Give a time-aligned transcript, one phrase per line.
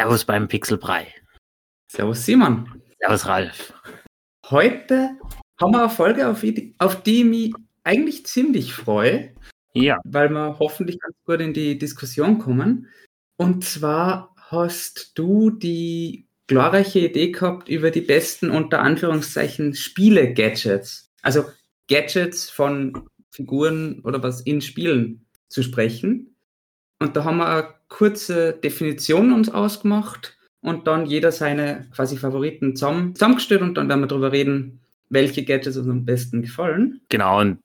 [0.00, 1.14] Servus beim Pixelbrei.
[1.86, 2.66] Servus Simon.
[3.00, 3.74] Servus Ralf.
[4.48, 5.10] Heute
[5.60, 7.54] haben wir eine Folge, auf die, auf die ich mich
[7.84, 9.34] eigentlich ziemlich freue.
[9.74, 10.00] Ja.
[10.04, 12.88] Weil wir hoffentlich ganz gut in die Diskussion kommen.
[13.36, 21.12] Und zwar hast du die glorreiche Idee gehabt über die besten unter Anführungszeichen Spiele-Gadgets.
[21.20, 21.44] Also
[21.88, 26.36] Gadgets von Figuren oder was in Spielen zu sprechen.
[27.00, 32.74] Und da haben wir eine kurze Definition uns ausgemacht und dann jeder seine quasi Favoriten
[32.74, 37.02] zusammen, zusammengestellt und dann werden wir darüber reden, welche Gadgets uns am besten gefallen.
[37.10, 37.60] Genau, und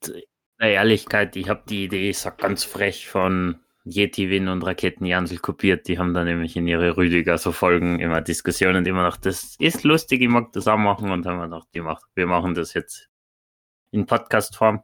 [0.60, 5.06] der Ehrlichkeit, ich habe die Idee, ich sag ganz frech, von Yeti Win und Raketen
[5.06, 5.88] Jansel kopiert.
[5.88, 9.56] Die haben da nämlich in ihre Rüdiger so Folgen immer Diskussionen und immer noch, das
[9.60, 12.74] ist lustig, ich mag das auch machen und haben wir die macht, wir machen das
[12.74, 13.10] jetzt
[13.92, 14.82] in Podcast-Form.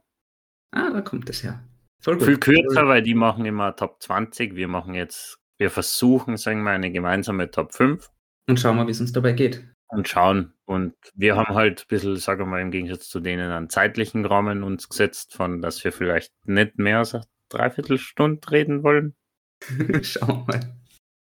[0.70, 1.62] Ah, da kommt es her.
[2.02, 2.26] Voll gut.
[2.26, 4.56] Viel kürzer, weil die machen immer Top 20.
[4.56, 8.10] Wir machen jetzt, wir versuchen, sagen wir, eine gemeinsame Top 5.
[8.48, 9.64] Und schauen mal, wie es uns dabei geht.
[9.88, 10.52] Und schauen.
[10.64, 14.24] Und wir haben halt ein bisschen, sagen wir mal, im Gegensatz zu denen einen zeitlichen
[14.24, 19.14] Rahmen uns gesetzt, von dass wir vielleicht nicht mehr als eine Dreiviertelstunde reden wollen.
[20.02, 20.60] schauen wir mal.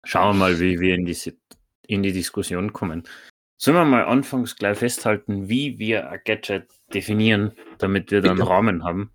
[0.05, 1.17] Schauen wir mal, wie wir in die,
[1.87, 3.03] in die Diskussion kommen.
[3.57, 8.49] Sollen wir mal anfangs gleich festhalten, wie wir ein Gadget definieren, damit wir dann Bitte.
[8.49, 9.13] Rahmen haben?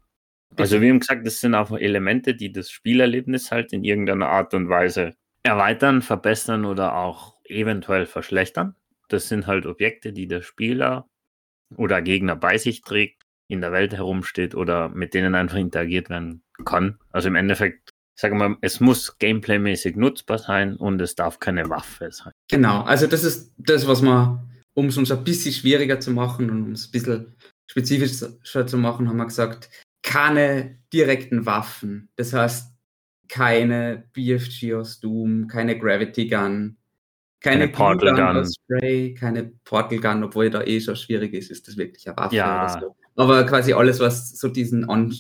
[0.55, 4.53] Also wir haben gesagt, das sind auch Elemente, die das Spielerlebnis halt in irgendeiner Art
[4.53, 8.75] und Weise erweitern, verbessern oder auch eventuell verschlechtern.
[9.09, 11.07] Das sind halt Objekte, die der Spieler
[11.75, 16.43] oder Gegner bei sich trägt, in der Welt herumsteht oder mit denen einfach interagiert werden
[16.65, 16.97] kann.
[17.11, 21.69] Also im Endeffekt sagen wir mal, es muss gameplaymäßig nutzbar sein und es darf keine
[21.69, 22.33] Waffe sein.
[22.49, 24.39] Genau, also das ist das, was man,
[24.73, 27.35] um es uns ein bisschen schwieriger zu machen und um es ein bisschen
[27.69, 29.69] spezifischer zu machen, haben wir gesagt,
[30.07, 32.09] keine direkten Waffen.
[32.15, 32.73] Das heißt,
[33.27, 36.77] keine BFG aus Doom, keine Gravity Gun,
[37.41, 41.51] keine, keine Portal Gun, aus Spray, keine Portal Gun, obwohl da eh schon schwierig ist,
[41.51, 42.63] ist das wirklich eine Waffe ja.
[42.63, 42.95] oder so.
[43.15, 45.13] Aber quasi alles, was so diesen An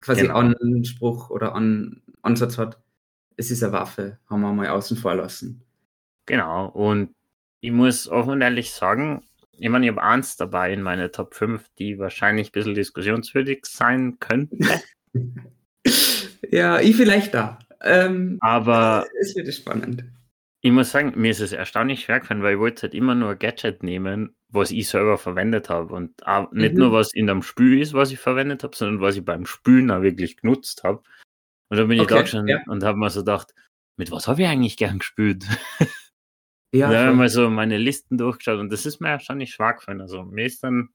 [0.00, 0.36] quasi genau.
[0.36, 2.80] Anspruch oder An Ansatz hat,
[3.36, 5.62] es ist eine Waffe, haben wir mal außen vor lassen.
[6.24, 7.14] Genau, und
[7.60, 9.22] ich muss offen und ehrlich sagen,
[9.58, 13.64] ich meine, ich habe eins dabei in meine Top 5, die wahrscheinlich ein bisschen diskussionswürdig
[13.66, 14.56] sein könnte.
[16.50, 17.58] ja, ich vielleicht da.
[17.82, 20.04] Ähm, Aber es wird spannend.
[20.60, 23.36] Ich muss sagen, mir ist es erstaunlich schwer gefallen, weil ich wollte halt immer nur
[23.36, 25.94] Gadget nehmen, was ich selber verwendet habe.
[25.94, 26.14] Und
[26.52, 26.78] nicht mhm.
[26.78, 29.90] nur, was in dem Spül ist, was ich verwendet habe, sondern was ich beim Spülen
[29.90, 31.02] auch wirklich genutzt habe.
[31.68, 32.62] Und dann bin ich okay, da schon ja.
[32.66, 33.54] und habe mir so gedacht,
[33.96, 35.44] mit was habe ich eigentlich gern gespült?
[36.78, 40.00] Ja, ich mal so meine Listen durchgeschaut und das ist mir erstaunlich schwer gefallen.
[40.00, 40.90] Also mir ist dann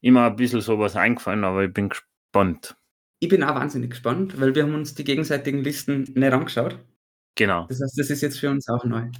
[0.00, 2.76] immer ein bisschen sowas eingefallen, aber ich bin gespannt.
[3.20, 6.78] Ich bin auch wahnsinnig gespannt, weil wir haben uns die gegenseitigen Listen nicht angeschaut.
[7.36, 7.66] Genau.
[7.68, 9.10] Das heißt, das ist jetzt für uns auch neu.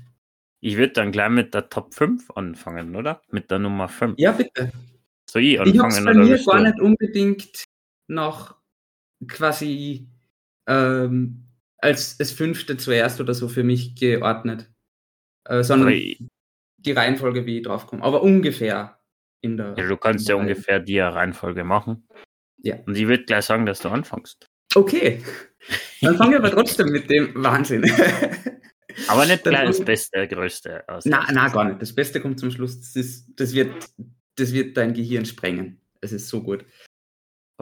[0.60, 3.22] Ich würde dann gleich mit der Top 5 anfangen, oder?
[3.30, 4.14] Mit der Nummer 5.
[4.19, 4.72] Ja, bitte.
[5.28, 5.76] Soll ich anfangen?
[5.76, 7.64] Ich habe bei mir gar nicht unbedingt
[8.09, 8.56] noch
[9.26, 10.09] quasi
[10.66, 11.44] ähm,
[11.78, 14.70] als das fünfte zuerst oder so für mich geordnet
[15.45, 16.23] äh, sondern ich,
[16.78, 18.03] die Reihenfolge, wie ich draufkomme.
[18.03, 18.99] Aber ungefähr
[19.41, 19.75] in der.
[19.77, 22.06] Ja, du kannst ja ungefähr die Reihenfolge machen.
[22.59, 22.77] Ja.
[22.87, 24.47] Und ich würde gleich sagen, dass du anfängst.
[24.75, 25.23] Okay.
[26.01, 27.84] Dann fangen wir aber trotzdem mit dem Wahnsinn.
[29.09, 30.84] aber nicht gleich das Beste, Größte.
[31.05, 31.83] Nein, na, gar nicht.
[31.83, 32.78] Das Beste kommt zum Schluss.
[32.78, 33.72] Das, ist, das, wird,
[34.37, 35.81] das wird dein Gehirn sprengen.
[36.01, 36.65] Es ist so gut.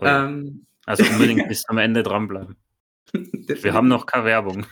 [0.00, 0.26] Oh ja.
[0.26, 2.56] ähm, also unbedingt bis am Ende dranbleiben.
[3.12, 4.66] Wir haben noch keine Werbung.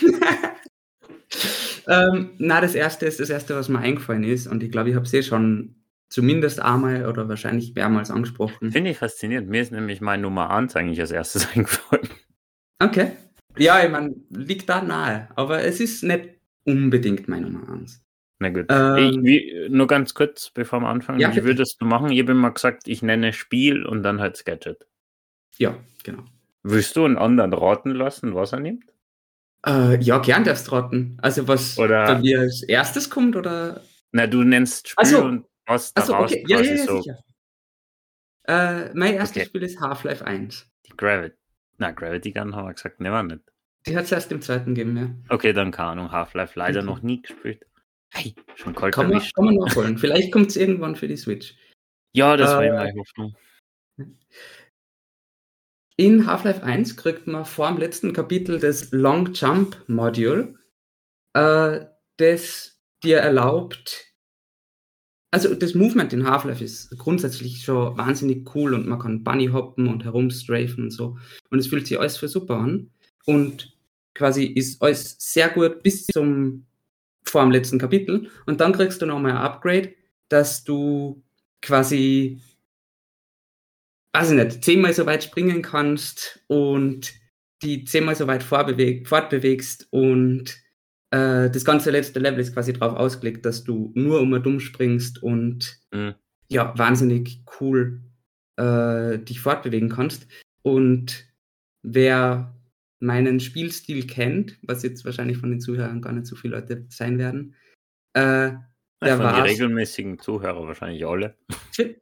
[1.88, 4.46] ähm, na, das erste ist das erste, was mir eingefallen ist.
[4.46, 5.76] Und ich glaube, ich habe es eh schon
[6.08, 8.72] zumindest einmal oder wahrscheinlich mehrmals angesprochen.
[8.72, 9.48] Finde ich faszinierend.
[9.48, 12.08] Mir ist nämlich mein Nummer 1 eigentlich als erstes eingefallen.
[12.78, 13.12] Okay.
[13.56, 15.28] Ja, ich meine, liegt da nahe.
[15.36, 16.30] Aber es ist nicht
[16.64, 18.02] unbedingt mein Nummer 1.
[18.40, 18.66] Na gut.
[18.70, 21.20] Ähm, ich, nur ganz kurz, bevor wir anfangen.
[21.20, 22.10] Ja, wie würdest du machen?
[22.10, 24.86] Ich habe immer gesagt, ich nenne Spiel und dann halt Sketchet.
[25.58, 26.24] Ja, genau.
[26.62, 28.89] Willst du einen anderen raten lassen, was er nimmt?
[29.66, 31.18] Äh, ja, gern darfst raten.
[31.20, 33.82] Also was oder, bei mir als erstes kommt oder?
[34.12, 35.24] Na, du nennst Spiel so.
[35.24, 36.44] und was daraus also, okay.
[36.48, 37.00] ja, ja, ja, so.
[37.00, 37.18] sicher.
[38.44, 39.46] Äh, mein erstes okay.
[39.46, 40.66] Spiel ist Half-Life 1.
[40.86, 41.36] Die Gravity.
[41.78, 43.42] Na, Gravity Gun haben wir gesagt, ne, war nicht.
[43.86, 45.34] Die hat es erst im zweiten gegeben, ja.
[45.34, 46.12] Okay, dann keine Ahnung.
[46.12, 46.86] Half-Life leider okay.
[46.86, 47.64] noch nie gespielt.
[48.12, 49.96] Hey, schon kalt kann man, kann man nachholen.
[49.96, 51.54] Vielleicht kommt es irgendwann für die Switch.
[52.12, 53.36] Ja, das äh, war meine Hoffnung.
[56.00, 60.54] In Half-Life 1 kriegt man vor dem letzten Kapitel das Long Jump Module,
[61.34, 61.80] äh,
[62.16, 64.06] das dir erlaubt,
[65.30, 69.88] also das Movement in Half-Life ist grundsätzlich schon wahnsinnig cool und man kann Bunny hoppen
[69.88, 71.18] und herumstrafen und so.
[71.50, 72.88] Und es fühlt sich alles für super an.
[73.26, 73.76] Und
[74.14, 76.64] quasi ist alles sehr gut bis zum
[77.24, 78.30] vor dem letzten Kapitel.
[78.46, 79.92] Und dann kriegst du nochmal ein Upgrade,
[80.30, 81.22] dass du
[81.60, 82.40] quasi,
[84.12, 87.12] weiß ich nicht, zehnmal so weit springen kannst und
[87.62, 90.56] die zehnmal so weit fortbewegst und
[91.10, 94.60] äh, das ganze letzte Level ist quasi darauf ausgelegt, dass du nur um und um
[94.60, 96.14] springst und mhm.
[96.48, 98.00] ja, wahnsinnig cool
[98.56, 100.26] äh, dich fortbewegen kannst.
[100.62, 101.26] Und
[101.82, 102.54] wer
[103.00, 107.18] meinen Spielstil kennt, was jetzt wahrscheinlich von den Zuhörern gar nicht so viele Leute sein
[107.18, 107.54] werden,
[108.12, 108.52] äh,
[109.02, 111.34] der von die regelmäßigen Zuhörer wahrscheinlich alle.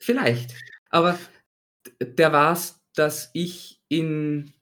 [0.01, 0.57] Vielleicht.
[0.91, 1.17] Aber
[2.01, 4.53] der war es, dass ich in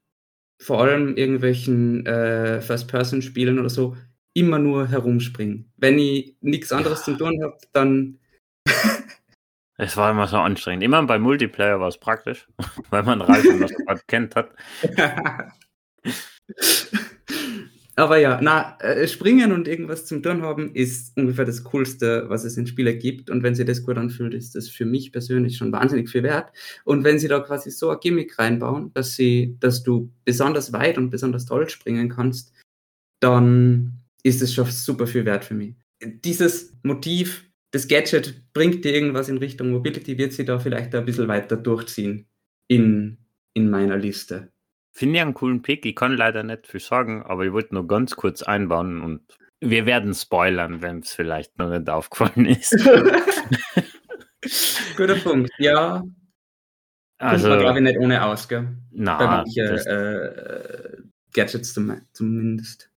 [0.60, 3.96] vor allem irgendwelchen äh, First-Person-Spielen oder so
[4.34, 5.72] immer nur herumspringen.
[5.76, 7.04] Wenn ich nichts anderes ja.
[7.12, 8.18] zu tun habe, dann.
[9.78, 10.82] es war immer so anstrengend.
[10.82, 12.46] Immer bei Multiplayer war es praktisch,
[12.90, 13.70] weil man Reifen noch
[14.06, 14.50] kennt hat.
[17.98, 22.44] Aber ja, na, äh, springen und irgendwas zum Tun haben ist ungefähr das Coolste, was
[22.44, 23.30] es in Spielen gibt.
[23.30, 26.52] Und wenn sie das gut anfühlt, ist das für mich persönlich schon wahnsinnig viel wert.
[26.84, 30.98] Und wenn sie da quasi so ein Gimmick reinbauen, dass sie, dass du besonders weit
[30.98, 32.52] und besonders toll springen kannst,
[33.20, 35.74] dann ist es schon super viel wert für mich.
[36.02, 41.06] Dieses Motiv, das Gadget bringt dir irgendwas in Richtung Mobility, wird sie da vielleicht ein
[41.06, 42.26] bisschen weiter durchziehen
[42.68, 43.16] in,
[43.54, 44.52] in meiner Liste.
[44.96, 45.84] Finde ich einen coolen Pick.
[45.84, 49.20] Ich kann leider nicht viel sagen, aber ich wollte nur ganz kurz einbauen und
[49.60, 52.72] wir werden spoilern, wenn es vielleicht noch nicht aufgefallen ist.
[54.96, 56.02] Guter Punkt, ja.
[57.18, 58.68] Also, Kommt glaube ich, nicht ohne aus, gell?
[58.92, 60.96] Bei manchen äh,
[61.34, 62.90] Gadgets zum, zumindest.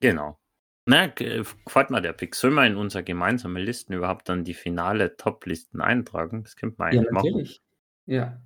[0.00, 0.38] Genau.
[0.84, 2.34] Na, gefällt mir der Pick.
[2.34, 6.44] Sollen wir in unsere gemeinsame Listen überhaupt dann die finale Top-Listen eintragen?
[6.44, 7.62] Das könnte man eigentlich ja, natürlich.
[8.06, 8.14] machen.
[8.14, 8.42] Ja.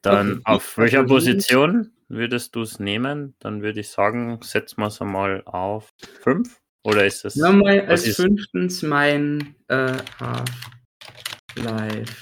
[0.00, 0.42] Dann okay.
[0.44, 3.34] auf welcher Position würdest du es nehmen?
[3.38, 6.60] Dann würde ich sagen, setzen wir es einmal auf 5.
[6.84, 7.36] Oder ist es.
[7.36, 12.14] Nochmal als ist fünftens mein äh, Half-Life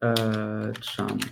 [0.00, 1.24] äh, Jump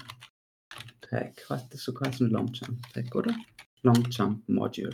[1.01, 1.45] Tag.
[1.49, 3.35] Was das sogar ein Long Jump Tag, oder?
[3.83, 4.93] Long Jump Module.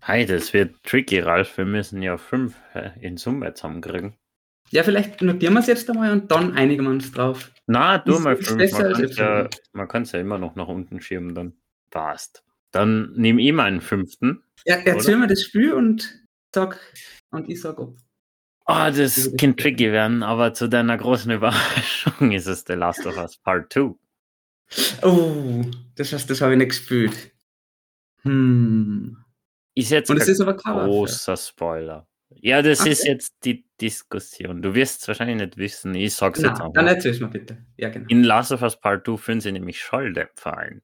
[0.00, 1.56] Hey, das wird tricky, Ralf.
[1.56, 2.56] Wir müssen ja fünf
[3.00, 4.16] in Summe zusammenkriegen.
[4.70, 7.52] Ja, vielleicht notieren wir es jetzt einmal und dann einigen wir uns drauf.
[7.66, 8.72] Na, du mal fünf.
[8.72, 11.54] Man kann es ja, ja, immer noch nach unten schieben, dann
[11.90, 12.44] passt.
[12.70, 14.42] Dann nehme ich mal einen fünften.
[14.64, 16.78] Ja, erzähl mir das Spiel und sag,
[17.30, 17.96] und ich sag ob.
[18.68, 23.16] Oh, das kann tricky werden, aber zu deiner großen Überraschung ist es The Last of
[23.16, 23.94] Us Part 2.
[25.02, 27.32] Oh, das, das habe ich nicht gespielt.
[28.22, 29.16] Hm.
[29.74, 32.08] Ist jetzt Und es ist aber großer Spoiler.
[32.30, 32.90] Ja, das okay.
[32.90, 34.62] ist jetzt die Diskussion.
[34.62, 35.94] Du wirst es wahrscheinlich nicht wissen.
[35.94, 36.72] Ich sag's Na, jetzt einfach.
[36.74, 37.64] Dann erzähl's mal bitte.
[37.76, 38.06] Ja, genau.
[38.08, 40.82] In Last of Us Part 2 führen sie nämlich Schalldämpfer ein.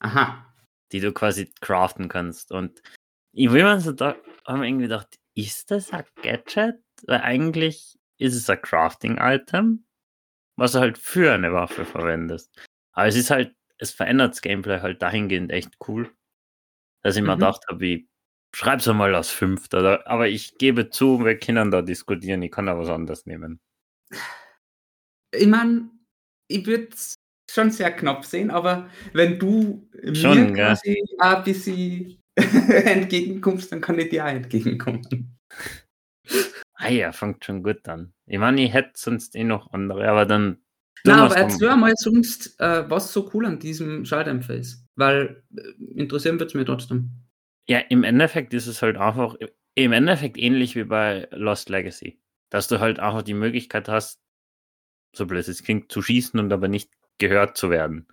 [0.00, 0.54] Aha.
[0.92, 2.52] Die du quasi craften kannst.
[2.52, 2.82] Und
[3.32, 4.16] ich will mir so da,
[4.46, 6.82] haben wir irgendwie gedacht, ist das ein Gadget?
[7.06, 9.84] Weil eigentlich ist es ein Crafting-Item,
[10.56, 12.50] was du halt für eine Waffe verwendest.
[12.92, 16.10] Aber es ist halt, es verändert das Gameplay halt dahingehend echt cool
[17.06, 17.28] dass ich mhm.
[17.28, 18.08] mir gedacht habe, ich
[18.52, 20.04] schreib's mal als Fünfter.
[20.08, 23.60] Aber ich gebe zu, wir können da diskutieren, ich kann da was anderes nehmen.
[25.32, 25.88] Ich meine,
[26.48, 27.14] ich würde es
[27.56, 31.36] schon sehr knapp sehen, aber wenn du schon, mir quasi ja.
[31.36, 35.36] ein bisschen entgegenkommst, dann kann ich dir auch entgegenkommen.
[36.74, 38.12] Ah ja, fängt schon gut an.
[38.26, 40.58] Ich meine, ich hätte sonst eh noch andere, aber dann.
[41.04, 44.84] Na, aber erzähl mal sonst, äh, was so cool an diesem Schalldämpfer ist.
[44.96, 47.10] Weil äh, interessieren wird es mir trotzdem.
[47.68, 49.36] Ja, im Endeffekt ist es halt einfach,
[49.74, 52.20] im Endeffekt ähnlich wie bei Lost Legacy.
[52.50, 54.20] Dass du halt einfach die Möglichkeit hast,
[55.14, 58.06] so blöd es klingt, zu schießen und aber nicht gehört zu werden.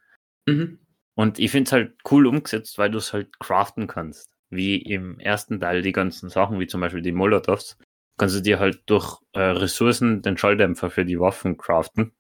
[0.48, 0.80] Mhm.
[1.16, 4.30] Und ich finde es halt cool umgesetzt, weil du es halt craften kannst.
[4.50, 7.78] Wie im ersten Teil die ganzen Sachen, wie zum Beispiel die Molotovs,
[8.18, 12.14] kannst du dir halt durch äh, Ressourcen den Schalldämpfer für die Waffen craften.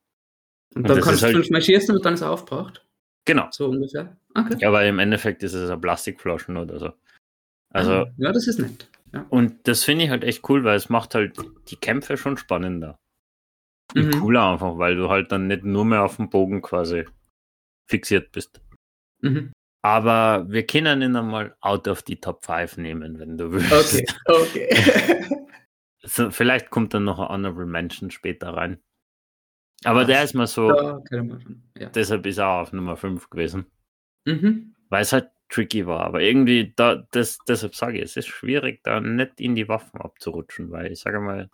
[0.75, 2.85] Und, und dann kannst du halt, fünfmal schießen und dann ist er aufgebraucht.
[3.25, 3.47] Genau.
[3.51, 4.17] So ungefähr.
[4.35, 4.57] Okay.
[4.59, 6.93] Ja, aber im Endeffekt ist es ein Plastikflaschen oder so.
[7.69, 8.89] Also, ah, ja, das ist nett.
[9.13, 9.25] Ja.
[9.29, 11.37] Und das finde ich halt echt cool, weil es macht halt
[11.69, 12.97] die Kämpfe schon spannender.
[13.95, 14.19] Mhm.
[14.19, 17.05] cooler einfach, weil du halt dann nicht nur mehr auf dem Bogen quasi
[17.87, 18.61] fixiert bist.
[19.21, 19.51] Mhm.
[19.83, 24.15] Aber wir können ihn einmal out of die Top 5 nehmen, wenn du willst.
[24.25, 25.27] Okay, okay.
[26.03, 28.81] so, vielleicht kommt dann noch ein Honorable Mention später rein.
[29.83, 31.01] Aber Ach, der ist mal so.
[31.09, 31.89] Ja.
[31.89, 33.65] Deshalb ist er auch auf Nummer 5 gewesen.
[34.25, 34.73] Mhm.
[34.89, 36.01] Weil es halt tricky war.
[36.01, 39.99] Aber irgendwie, da, das, deshalb sage ich, es ist schwierig, da nicht in die Waffen
[39.99, 41.49] abzurutschen, weil ich sage mal,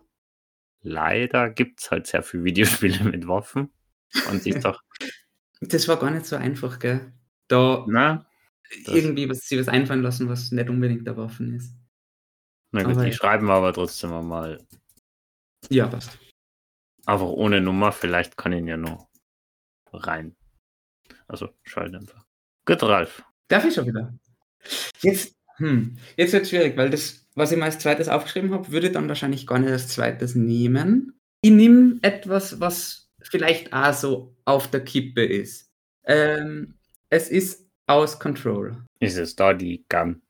[0.82, 3.72] leider gibt es halt sehr viele Videospiele mit Waffen.
[4.30, 4.82] Und ich doch.
[5.62, 7.14] Das war gar nicht so einfach, gell?
[7.48, 8.26] Da Na,
[8.86, 11.76] irgendwie was, sich was einfallen lassen, was nicht unbedingt der Waffen ist.
[12.72, 13.16] Na gut, Aber die ja.
[13.16, 14.60] schreiben wir aber trotzdem mal
[15.70, 16.18] Ja, passt.
[17.06, 17.92] einfach ohne Nummer.
[17.92, 19.10] Vielleicht kann ich ihn ja noch
[19.92, 20.36] rein.
[21.28, 22.26] Also Schalldämpfer.
[22.66, 23.24] Gut, Ralf.
[23.48, 24.14] Darf ich schon wieder?
[25.02, 28.88] Jetzt, hm, jetzt wird schwierig, weil das, was ich mal als zweites aufgeschrieben habe, würde
[28.88, 31.18] ich dann wahrscheinlich gar nicht als zweites nehmen.
[31.42, 35.70] Ich nehme etwas, was vielleicht auch so auf der Kippe ist.
[36.06, 36.78] Ähm,
[37.10, 38.84] es ist aus Control.
[39.00, 40.22] Ist es da die Gun?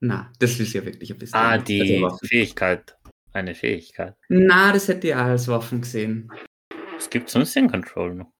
[0.00, 1.38] Na, das ist ja wirklich ein bisschen.
[1.38, 2.28] Ah, die Also Waffen.
[2.28, 2.96] Fähigkeit.
[3.32, 4.14] Eine Fähigkeit.
[4.28, 6.30] Na, das hätte ich auch als Waffen gesehen.
[6.96, 8.30] Es gibt sonst den Control noch.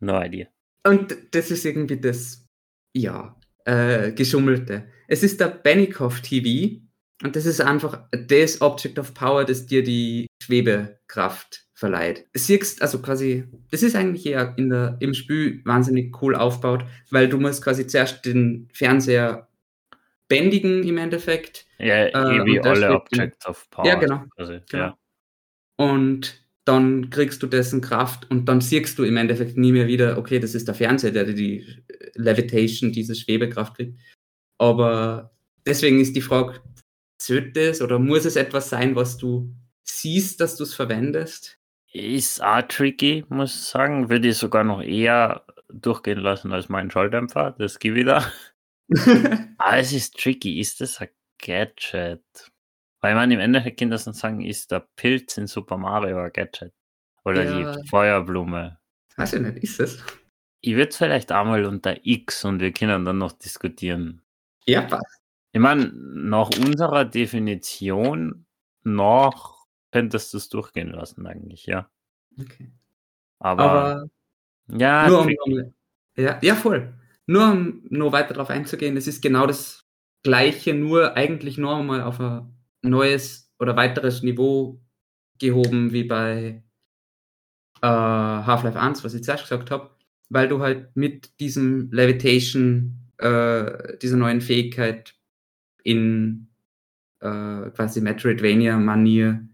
[0.00, 0.46] No idea.
[0.86, 2.46] Und das ist irgendwie das,
[2.94, 4.88] ja, äh, Geschummelte.
[5.08, 6.83] Es ist der Benikoff TV
[7.22, 12.26] und das ist einfach das Object of Power, das dir die Schwebekraft verleiht.
[12.34, 17.28] Siehst, also quasi, das ist eigentlich eher in der, im Spiel wahnsinnig cool aufgebaut, weil
[17.28, 19.48] du musst quasi zuerst den Fernseher
[20.28, 23.86] bändigen im Endeffekt Ja, Äh, eh wie alle Objects of Power.
[23.86, 24.84] Ja, genau, Also, genau.
[24.84, 24.98] ja.
[25.76, 30.16] und dann kriegst du dessen Kraft und dann siehst du im Endeffekt nie mehr wieder,
[30.16, 34.00] okay, das ist der Fernseher, der dir die äh, Levitation, diese Schwebekraft kriegt.
[34.58, 35.32] Aber
[35.66, 36.60] deswegen ist die Frage,
[37.26, 41.58] sollte es oder muss es etwas sein, was du siehst, dass du es verwendest?
[41.92, 44.10] Ist auch tricky, muss ich sagen.
[44.10, 47.54] Würde ich sogar noch eher durchgehen lassen als mein Schalldämpfer.
[47.58, 48.24] Das gebe ich da.
[49.58, 50.58] Aber es ist tricky.
[50.60, 51.08] Ist das ein
[51.40, 52.22] Gadget?
[53.00, 56.32] Weil man im Endeffekt kann das dann sagen, ist der Pilz in Super Mario ein
[56.32, 56.72] Gadget?
[57.24, 57.72] Oder Ja.
[57.72, 58.78] die Feuerblume?
[59.16, 60.02] Weiß ich nicht, ist es?
[60.60, 64.22] Ich würde es vielleicht einmal unter X und wir können dann noch diskutieren.
[64.66, 65.20] Ja, passt.
[65.54, 68.44] Ich meine, nach unserer Definition
[68.82, 71.88] noch könntest du es durchgehen lassen eigentlich, ja.
[72.36, 72.72] Okay.
[73.38, 74.06] Aber, Aber
[74.66, 75.72] ja, nur um,
[76.16, 76.92] ja, ja, voll.
[77.26, 79.86] Nur um noch weiter darauf einzugehen, es ist genau das
[80.24, 84.80] Gleiche, nur eigentlich nur mal auf ein neues oder weiteres Niveau
[85.38, 86.64] gehoben wie bei
[87.80, 89.90] äh, Half-Life 1, was ich zuerst gesagt habe,
[90.30, 95.14] weil du halt mit diesem Levitation, äh, dieser neuen Fähigkeit
[95.84, 96.48] in
[97.20, 99.46] äh, quasi Metroidvania-Manier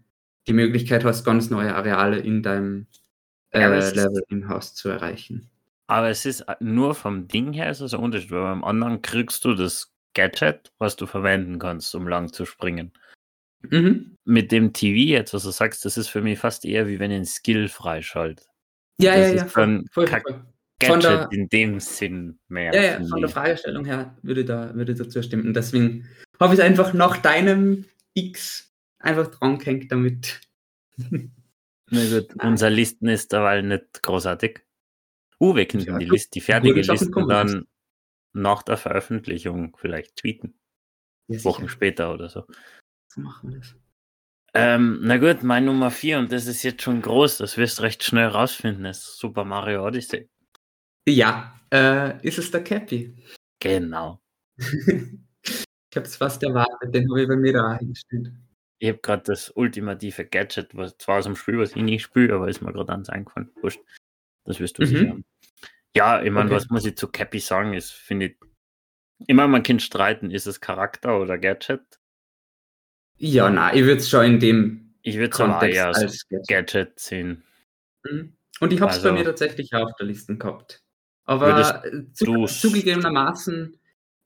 [0.47, 2.87] die Möglichkeit hast, ganz neue Areale in deinem
[3.51, 5.49] äh, Level im Haus zu erreichen.
[5.87, 9.01] aber es ist äh, nur vom Ding her ist es ein Unterschied, weil beim anderen
[9.01, 12.91] kriegst du das Gadget, was du verwenden kannst, um lang zu springen.
[13.61, 14.17] Mhm.
[14.25, 17.11] Mit dem TV jetzt, was du sagst, das ist für mich fast eher wie wenn
[17.11, 18.47] ich einen Skill freischaltet.
[18.99, 20.43] Ja, Das ja, ja, voll, voll, voll.
[20.89, 22.73] Gadget der- in dem Sinn mehr.
[22.73, 23.29] Ja, ja, von der.
[23.29, 25.53] Fragestellung her würde da, würde ich dazu stimmen.
[25.53, 26.07] Deswegen
[26.39, 30.41] habe ich es einfach nach deinem X einfach dran gehängt, damit.
[31.89, 32.47] Na gut, Nein.
[32.51, 34.61] unser Listen ist derweil nicht großartig.
[35.39, 37.67] Uh, wir könnten Ja, die, List, die fertige Liste dann
[38.33, 40.53] nach der Veröffentlichung vielleicht tweeten.
[41.27, 42.45] Ja, Wochen später oder so.
[43.07, 43.75] so machen wir das.
[44.53, 47.83] Ähm, na gut, mein Nummer 4, und das ist jetzt schon groß, das wirst du
[47.83, 50.29] recht schnell rausfinden, ist Super Mario Odyssey.
[51.07, 53.15] Ja, äh, ist es der Cappy?
[53.59, 54.21] Genau.
[54.57, 58.31] ich habe es fast erwartet, den habe ich bei mir da eingestellt.
[58.79, 62.33] Ich habe gerade das ultimative Gadget, was zwar aus dem Spiel, was ich nicht spiele,
[62.33, 63.51] aber ist mir gerade ans eingefallen.
[63.61, 63.79] Wurscht.
[64.45, 64.85] Das wirst du Mhm.
[64.87, 65.25] sicher haben.
[65.95, 66.55] Ja, ich meine, Okay.
[66.55, 68.37] was muss ich zu Cappy sagen, ist, finde ich,
[69.27, 71.81] immer man kann streiten, ist es Charakter oder Gadget?
[73.17, 75.39] Ja, na, ich würde es schon in dem Ich würde es
[75.75, 76.47] eher als Gadget.
[76.47, 77.43] Gadget sehen.
[78.03, 78.35] Mhm.
[78.59, 80.83] Und ich habe es bei Also- mir tatsächlich auch auf der Liste gehabt.
[81.25, 83.77] Aber zu, zugegebenermaßen,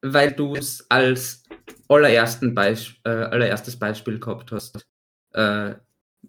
[0.02, 1.44] weil du es als
[1.88, 4.86] allerersten Beisp äh, allererstes Beispiel gehabt hast,
[5.34, 5.76] äh,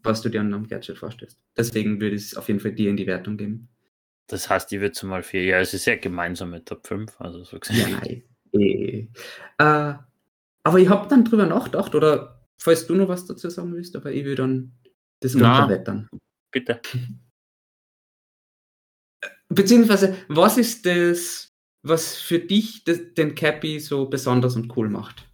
[0.03, 1.39] was du dir an einem Gadget vorstellst.
[1.57, 3.69] Deswegen würde ich es auf jeden Fall dir in die Wertung geben.
[4.29, 5.45] Das heißt, ich würde es mal vier.
[5.45, 7.91] Ja, es ist ja gemeinsam mit Top 5, also so gesehen.
[7.91, 8.23] Ja, nein.
[8.53, 9.09] Eh.
[9.59, 9.95] Äh,
[10.63, 14.11] aber ich habe dann drüber nachgedacht, oder falls du noch was dazu sagen willst, aber
[14.11, 14.73] ich würde dann
[15.21, 16.09] das unterwettern.
[16.51, 16.81] Bitte.
[19.49, 25.29] Beziehungsweise, was ist das, was für dich den Cappy so besonders und cool macht?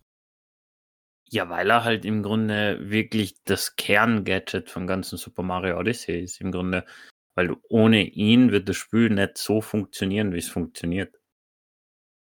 [1.31, 6.43] Ja, weil er halt im Grunde wirklich das Kerngadget vom ganzen Super Mario Odyssey ist.
[6.43, 6.85] Im Grunde,
[7.35, 11.19] weil ohne ihn wird das Spiel nicht so funktionieren, wie es funktioniert.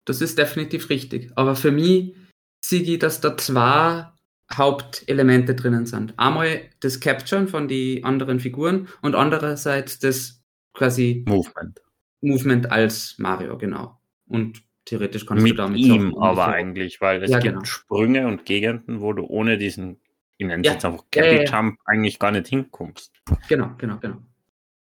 [0.05, 1.31] Das ist definitiv richtig.
[1.35, 2.15] Aber für mich
[2.63, 4.05] sehe ich, dass da zwei
[4.53, 6.13] Hauptelemente drinnen sind.
[6.17, 10.40] Einmal das Capturen von den anderen Figuren und andererseits das
[10.73, 11.81] quasi Movement.
[12.21, 13.99] Movement als Mario, genau.
[14.27, 17.65] Und theoretisch kannst Mit du damit ihm Sachen aber eigentlich, weil es Ja, gibt genau.
[17.65, 19.99] Sprünge und Gegenden, wo du ohne diesen,
[20.37, 20.73] ich nenne es Ja.
[20.73, 21.43] jetzt einfach Cappy ja.
[21.43, 23.11] Jump, eigentlich gar nicht hinkommst.
[23.47, 24.17] Genau, genau, genau.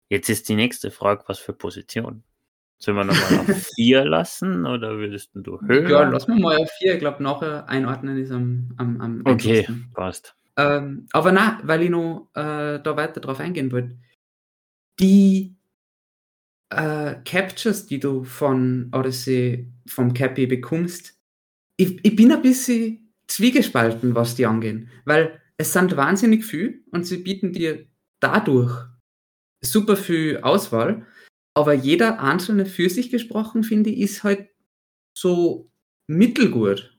[0.09, 2.23] Jetzt ist die nächste Frage, was für Position?
[2.79, 5.89] Sollen wir nochmal auf 4 lassen oder würdest du höher?
[5.91, 6.95] Ja, lass mal mal auf 4.
[6.95, 10.35] Ich glaube, nachher einordnen ist am, am, am Okay, passt.
[10.57, 13.99] Ähm, aber na, weil ich noch äh, da weiter drauf eingehen wollte.
[14.99, 15.57] Die
[16.71, 21.19] äh, Captures, die du von Odyssey, vom Cappy bekommst,
[21.77, 24.91] ich, ich bin ein bisschen zwiegespalten, was die angehen.
[25.05, 27.87] Weil es sind wahnsinnig viel und sie bieten dir
[28.21, 28.73] dadurch
[29.63, 31.07] super viel Auswahl.
[31.55, 34.49] Aber jeder einzelne für sich gesprochen, finde ich, ist halt
[35.15, 35.71] so
[36.07, 36.99] mittelgut.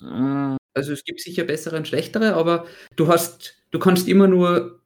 [0.00, 4.81] Mm, Also es gibt sicher bessere und schlechtere, aber du hast, du kannst immer nur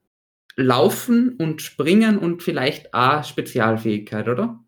[0.56, 4.64] laufen und springen und vielleicht A Spezialfähigkeit, oder?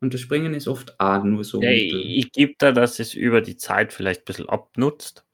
[0.00, 1.62] Und das Springen ist oft A nur so.
[1.62, 5.24] Ja, ich gebe da, dass es über die Zeit vielleicht ein bisschen abnutzt.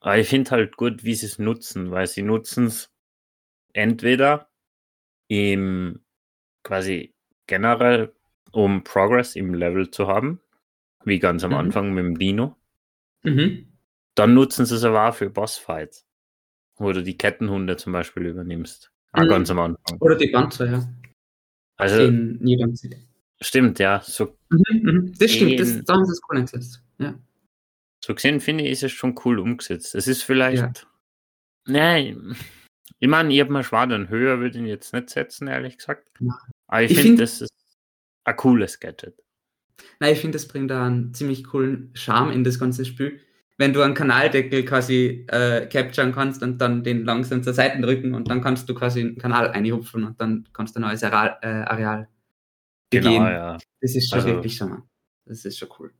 [0.00, 2.90] Aber ich finde halt gut, wie sie es nutzen, weil sie nutzen es
[3.74, 4.48] entweder
[5.28, 6.00] im
[6.64, 7.14] quasi
[7.46, 8.14] generell,
[8.52, 10.40] um Progress im Level zu haben,
[11.04, 11.58] wie ganz am Mhm.
[11.58, 12.56] Anfang mit dem Dino.
[13.24, 13.68] Mhm.
[14.16, 16.07] Dann nutzen sie es aber auch für Bossfights,
[16.78, 18.90] wo du die Kettenhunde zum Beispiel übernimmst.
[19.12, 19.28] Ah, Mhm.
[19.28, 19.98] ganz am Anfang.
[20.00, 20.88] Oder die Panzer, ja.
[21.76, 22.96] Also In jedem City.
[23.40, 24.00] stimmt, ja.
[24.04, 25.14] So, Mhm, mhm.
[25.18, 26.82] Das stimmt, das, da haben sie es cool eingesetzt.
[26.98, 27.14] Ja.
[28.04, 29.94] so gesehen finde ich, ist es schon cool umgesetzt.
[29.94, 30.86] Es ist vielleicht.
[31.66, 32.36] Nein,
[32.98, 36.08] ich meine, ich habe mal Schwadron höher, würde ich ihn jetzt nicht setzen, ehrlich gesagt.
[36.20, 36.38] Ja.
[36.66, 37.52] Aber ich, Ich finde, find- das ist
[38.24, 39.14] ein cooles Gadget.
[40.00, 43.20] Nein, ich finde, das bringt da einen ziemlich coolen Charme in das ganze Spiel.
[43.60, 48.14] Wenn du einen Kanaldeckel quasi äh, capturen kannst und dann den langsam zur Seite drücken
[48.14, 51.36] und dann kannst du quasi einen Kanal einhupfen und dann kannst du ein neues Areal,
[51.42, 52.08] äh, Areal
[52.90, 53.22] Genau, begehen.
[53.24, 53.58] ja.
[53.80, 54.84] Das ist schon Also- wirklich charmant.
[55.26, 55.92] Das ist schon cool.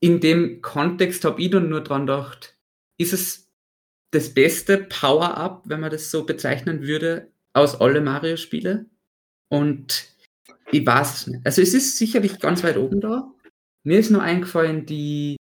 [0.00, 2.56] In dem Kontext habe ich dann nur dran gedacht,
[2.98, 3.48] ist es
[4.12, 8.86] das beste Power-Up, wenn man das so bezeichnen würde, aus alle Mario-Spiele?
[9.48, 10.08] Und
[10.70, 11.44] ich weiß es nicht.
[11.44, 13.30] Also es ist sicherlich ganz weit oben da.
[13.84, 15.36] Mir ist nur eingefallen, die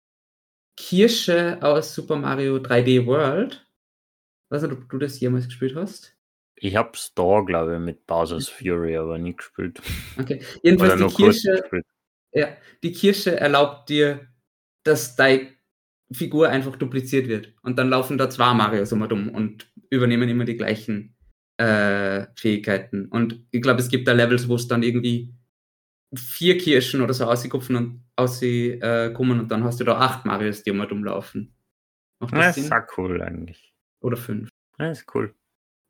[0.76, 3.67] Kirsche aus Super Mario 3D World.
[4.47, 6.17] Ich weiß nicht, ob du das jemals gespielt hast.
[6.56, 9.80] Ich habe Store, glaube ich, mit Bowser's Fury, aber nie gespielt.
[10.19, 10.43] Okay.
[10.63, 11.63] Jedenfalls die Kirsche.
[12.32, 12.49] Ja,
[12.82, 14.28] die Kirsche erlaubt dir,
[14.84, 15.49] dass deine
[16.13, 17.52] Figur einfach dupliziert wird.
[17.63, 21.17] Und dann laufen da zwei Marios und um und übernehmen immer die gleichen
[21.56, 23.06] äh, Fähigkeiten.
[23.06, 25.34] Und ich glaube, es gibt da Levels, wo es dann irgendwie
[26.17, 30.25] vier Kirschen oder so ausgekupfen und auskommen äh, kommen und dann hast du da acht
[30.25, 31.53] Marios, die um und um laufen.
[32.21, 32.73] Macht Ja, das ist Sinn?
[32.73, 33.73] auch cool eigentlich.
[34.00, 34.49] Oder fünf.
[34.79, 35.35] Ja, ist cool.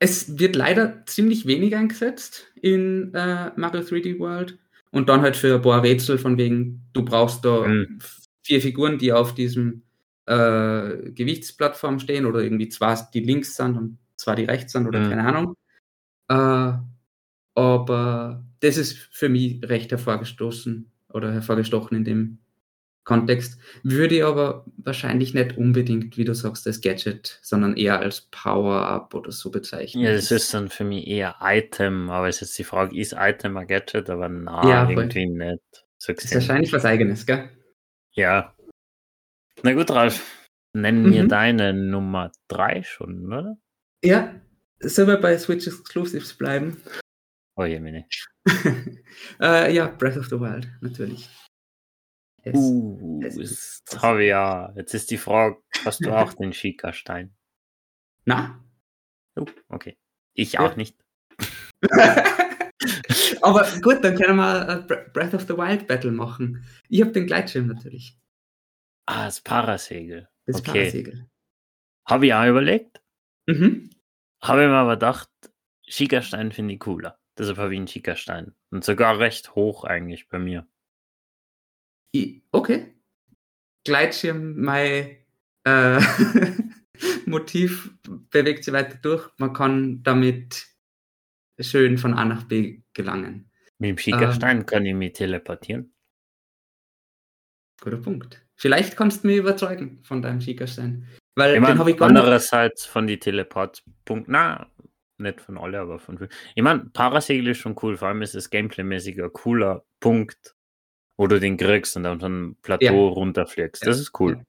[0.00, 4.58] Es wird leider ziemlich wenig eingesetzt in äh, Mario 3D World.
[4.90, 7.98] Und dann halt für ein paar Rätsel von wegen, du brauchst da Mhm.
[8.44, 9.82] vier Figuren, die auf diesem
[10.26, 15.00] äh, Gewichtsplattform stehen oder irgendwie zwei, die links sind und zwei, die rechts sind oder
[15.00, 15.10] Mhm.
[15.10, 15.56] keine Ahnung.
[16.28, 16.78] Äh,
[17.54, 22.38] aber das ist für mich recht hervorgestoßen oder hervorgestochen in dem
[23.04, 23.60] Kontext.
[23.82, 29.14] Würde ich aber wahrscheinlich nicht unbedingt, wie du sagst, als Gadget, sondern eher als Power-Up
[29.14, 30.02] oder so bezeichnen.
[30.04, 33.12] Ja, das ist dann für mich eher Item, aber es ist jetzt die Frage, ist
[33.16, 34.08] Item ein Gadget?
[34.08, 34.94] Aber na, Ja, voll.
[35.04, 35.60] irgendwie nicht.
[35.98, 37.50] So ist wahrscheinlich was Eigenes, gell?
[38.12, 38.54] Ja.
[39.62, 41.28] Na gut, Ralf, nennen wir Mhm.
[41.28, 43.56] deine Nummer 3 schon, oder?
[44.02, 44.34] Ja,
[44.80, 46.78] sollen wir bei Switch Exclusives bleiben?
[47.56, 48.06] Oh je, meine.
[49.40, 51.28] äh, ja, Breath of the Wild, natürlich.
[52.44, 52.54] Yes.
[52.56, 54.72] Uh, es ist- jetzt habe ich ja.
[54.76, 57.34] Jetzt ist die Frage, hast du auch den Schika-Stein?
[58.26, 58.62] Na?
[59.36, 59.96] Oh, okay.
[60.34, 60.60] Ich Ja.
[60.60, 60.98] auch nicht.
[63.42, 66.64] Aber gut, dann können wir Bre- Breath of the Wild Battle machen.
[66.88, 68.18] Ich habe den Gleitschirm natürlich.
[69.06, 70.28] Ah, das Parasegel.
[70.46, 70.72] Das Okay.
[70.80, 71.28] Parasegel.
[72.08, 73.00] Habe ich auch überlegt.
[73.46, 73.90] Mhm.
[74.42, 75.28] Habe ich mir aber gedacht,
[75.86, 77.18] Schikastein finde ich cooler.
[77.36, 78.54] Deshalb habe ich einen Schikastein.
[78.70, 80.66] Und sogar recht hoch eigentlich bei mir.
[82.52, 82.94] Okay.
[83.84, 85.16] Gleitschirm, mein
[85.64, 86.00] äh,
[87.26, 87.92] Motiv
[88.30, 89.28] bewegt sich weiter durch.
[89.38, 90.66] Man kann damit
[91.60, 93.50] schön von A nach B gelangen.
[93.78, 93.96] Mit Ähm.
[93.96, 95.92] dem Schikastein kann ich mich teleportieren.
[97.80, 98.40] Guter Punkt.
[98.54, 101.08] Vielleicht kannst du mich überzeugen von deinem Schickerstein.
[101.34, 102.18] Weil Ich den habe meine, ich gar nicht.
[102.20, 104.70] andererseits von die Teleportpunkten, na,
[105.24, 106.28] nicht von alle, aber von.
[106.54, 110.54] Ich meine, Parasegel ist schon cool, vor allem ist es gameplaymäßig ein cooler Punkt,
[111.16, 113.12] wo du den kriegst und dann von einem Plateau Ja.
[113.14, 113.82] runterfliegst.
[113.82, 113.90] Ja.
[113.90, 114.42] Das ist cool.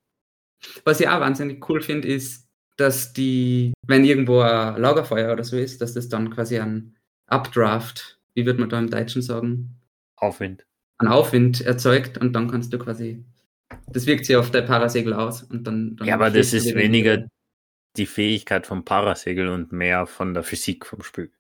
[0.84, 5.58] Was ich auch wahnsinnig cool finde, ist, dass die, wenn irgendwo ein Lagerfeuer oder so
[5.58, 6.96] ist, dass das dann quasi ein
[7.28, 9.80] Updraft, wie wird man da im Deutschen sagen,
[10.18, 10.66] Aufwind.
[10.98, 13.24] einen Aufwind erzeugt und dann kannst du quasi,
[13.92, 15.96] das wirkt sich auf der Parasegel aus und dann.
[15.96, 17.28] dann Ja, aber das ist weniger.
[17.98, 21.32] Die Fähigkeit vom Parasegel und mehr von der Physik vom Spiel.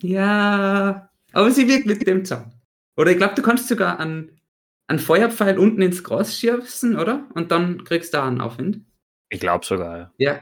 [0.00, 2.52] Ja, aber sie wirkt mit dem zusammen.
[2.96, 4.40] Oder ich glaube, du kannst sogar einen,
[4.86, 7.26] einen Feuerpfeil unten ins Gras schießen, oder?
[7.34, 8.80] Und dann kriegst du da einen Aufwind.
[9.28, 10.12] Ich glaube sogar, ja.
[10.18, 10.40] Ja,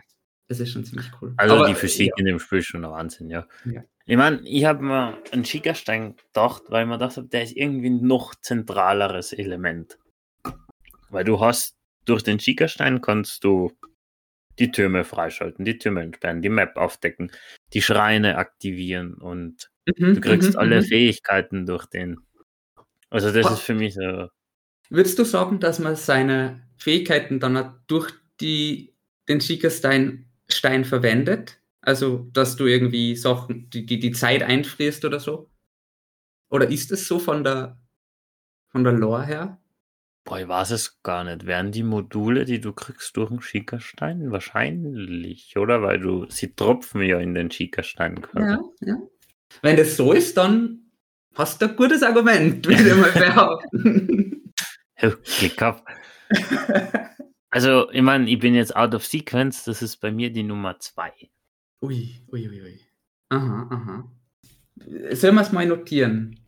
[0.49, 1.33] das ist schon ziemlich cool.
[1.37, 2.15] Also Aber, die Physik ja.
[2.19, 3.47] in dem Spiel ist schon der Wahnsinn, ja.
[3.65, 3.83] Ja.
[4.05, 7.57] Ich meine, ich habe mir einen Schickerstein gedacht, weil ich mir gedacht habe, der ist
[7.57, 9.99] irgendwie ein noch zentraleres Element.
[11.09, 13.73] Weil du hast, durch den Schickerstein kannst du
[14.59, 17.31] die Türme freischalten, die Türme entsperren, die Map aufdecken,
[17.73, 20.85] die Schreine aktivieren und Mhm, du kriegst mhm, alle mhm.
[20.85, 22.19] Fähigkeiten durch den.
[23.11, 24.29] Also das ist für mich so,
[24.91, 28.95] Würdest du sagen, dass man seine Fähigkeiten dann durch die,
[29.29, 31.61] den Schickerstein Stein verwendet?
[31.81, 35.51] Also, dass du irgendwie Sachen, die, die, die Zeit einfrierst oder so?
[36.51, 37.81] Oder ist es so von der,
[38.69, 39.62] von der Lore her?
[40.25, 41.47] Boah, ich weiß es gar nicht.
[41.47, 44.31] Wären die Module, die du kriegst durch den Schickerstein?
[44.31, 45.83] Wahrscheinlich, oder?
[45.83, 48.59] Weil du, sie tropfen ja in den Schickerstein quasi.
[48.81, 48.99] ja.
[49.61, 50.91] Wenn das so ist, dann
[51.35, 54.53] hast du ein gutes Argument, würde ich mal behaupten.
[55.01, 55.13] Ja,
[55.57, 55.89] gehabt.
[57.55, 60.79] Also, ich meine, ich bin jetzt out of sequence, das ist bei mir die Nummer
[60.79, 61.13] zwei.
[61.83, 62.81] ui, ui, ui, ui.
[63.29, 64.13] Aha, aha.
[65.11, 66.41] Sollen wir es mal notieren?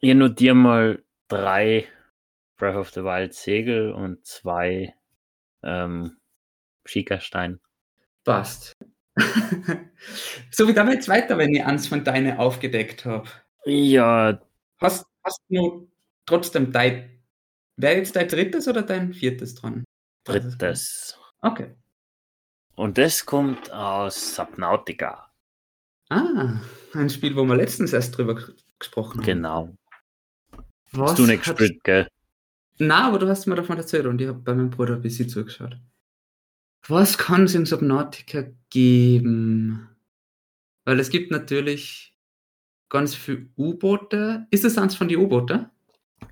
[0.00, 1.88] Ich notiere mal drei
[2.56, 4.94] Breath of the Wild Segel und zwei
[5.62, 6.16] ähm,
[6.84, 7.60] Schickerstein.
[8.24, 8.72] Passt.
[10.50, 13.28] so, wie damit jetzt weiter, wenn ich eins von deinen aufgedeckt habe?
[13.64, 14.40] Ja,
[14.80, 15.88] Hast, hast du nur
[16.26, 17.10] trotzdem dein.
[17.76, 19.84] Wäre jetzt dein drittes oder dein viertes dran?
[20.24, 21.18] drittes.
[21.40, 21.74] Okay.
[22.74, 25.30] Und das kommt aus Subnautica.
[26.08, 26.60] Ah,
[26.94, 28.34] ein Spiel, wo wir letztens erst drüber
[28.78, 29.26] gesprochen haben.
[29.26, 29.76] Genau.
[30.92, 32.08] Was Hast du nicht gespielt, gell?
[32.78, 35.28] Na, aber du hast mir davon erzählt und ich habe bei meinem Bruder ein bisschen
[35.28, 35.78] zugeschaut.
[36.88, 39.88] Was kann es in Subnautica geben?
[40.84, 42.16] Weil es gibt natürlich
[42.88, 44.46] ganz viele U-Boote.
[44.50, 45.70] Ist das eins von die U-Boote?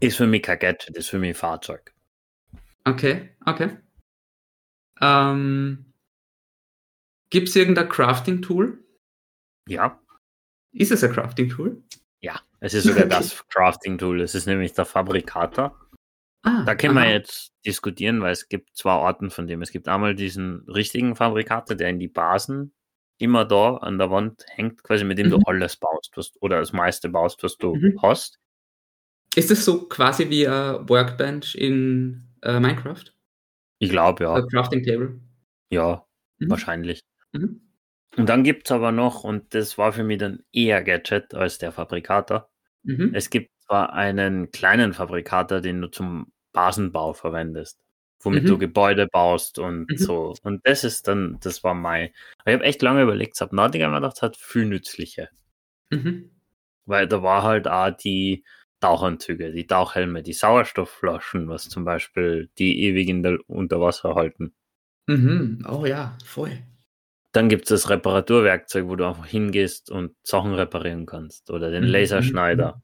[0.01, 1.93] Ist für mich kein Gadget, ist für mich ein Fahrzeug.
[2.85, 3.79] Okay, okay.
[5.01, 5.93] Ähm,
[7.31, 8.85] Gibt es irgendein Crafting-Tool?
[9.67, 9.99] Ja,
[10.73, 11.83] Ist es ein Crafting-Tool?
[12.21, 12.41] ja.
[12.61, 14.21] Es ist sogar das Crafting-Tool.
[14.23, 15.79] Es ist nämlich der Fabrikator.
[16.45, 17.11] Ah, Da können wir aha.
[17.11, 19.63] jetzt diskutieren, weil es gibt zwei Arten von dem.
[19.63, 22.75] Es gibt einmal diesen richtigen Fabrikator, der in die Basen
[23.19, 25.45] immer da an der Wand hängt, quasi mit dem du Mhm.
[25.47, 28.01] alles baust, was, oder das meiste baust, was du Mhm.
[28.03, 28.39] hast.
[29.37, 33.05] Ist es so quasi wie ein Workbench in äh, Minecraft?
[33.79, 34.35] Ich glaube, ja.
[34.35, 35.21] Ein Crafting Table?
[35.71, 36.05] Ja,
[36.39, 36.51] Mhm.
[36.51, 37.01] wahrscheinlich.
[37.33, 37.61] Mhm.
[38.17, 41.59] Und dann gibt es aber noch, und das war für mich dann eher Gadget als
[41.59, 42.49] der Fabrikator.
[42.85, 43.13] Mhm.
[43.15, 47.79] Es gibt zwar einen kleinen Fabrikator, den du zum Basenbau verwendest,
[48.23, 48.49] womit Mhm.
[48.49, 49.97] du Gebäude baust und Mhm.
[49.97, 50.35] so.
[50.43, 52.11] Und das ist dann, das war mein.
[52.47, 55.29] Ich habe echt lange überlegt, Subnautica mir gedacht, hat viel nützlicher.
[55.91, 56.31] Mhm.
[56.87, 58.45] Weil da war halt auch die
[58.81, 64.55] Tauchanzüge, die Tauchhelme, die Sauerstoffflaschen, was zum Beispiel die ewig in der Unterwasser halten.
[65.09, 65.65] Mhm.
[65.69, 66.63] Oh ja, voll.
[67.33, 71.51] Dann gibt es das Reparaturwerkzeug, wo du einfach hingehst und Sachen reparieren kannst.
[71.51, 72.81] Oder den Mhm, Laserschneider.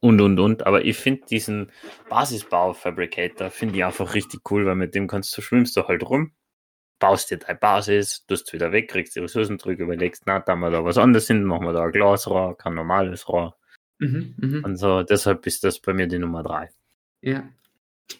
[0.00, 0.66] Und, und, und.
[0.66, 1.70] Aber ich finde diesen
[2.08, 6.32] Basisbau-Fabricator, finde ich einfach richtig cool, weil mit dem kannst du, schwimmst du halt rum,
[6.98, 10.70] baust dir deine Basis, tust wieder weg, kriegst die Ressourcen zurück, überlegst, na, da wir
[10.70, 13.56] da was anderes hin, machen wir da ein Glasrohr, kein normales Rohr.
[13.98, 14.34] Mhm.
[14.36, 14.64] Mhm.
[14.64, 16.70] Und so, deshalb ist das bei mir die Nummer drei.
[17.20, 17.48] Ja.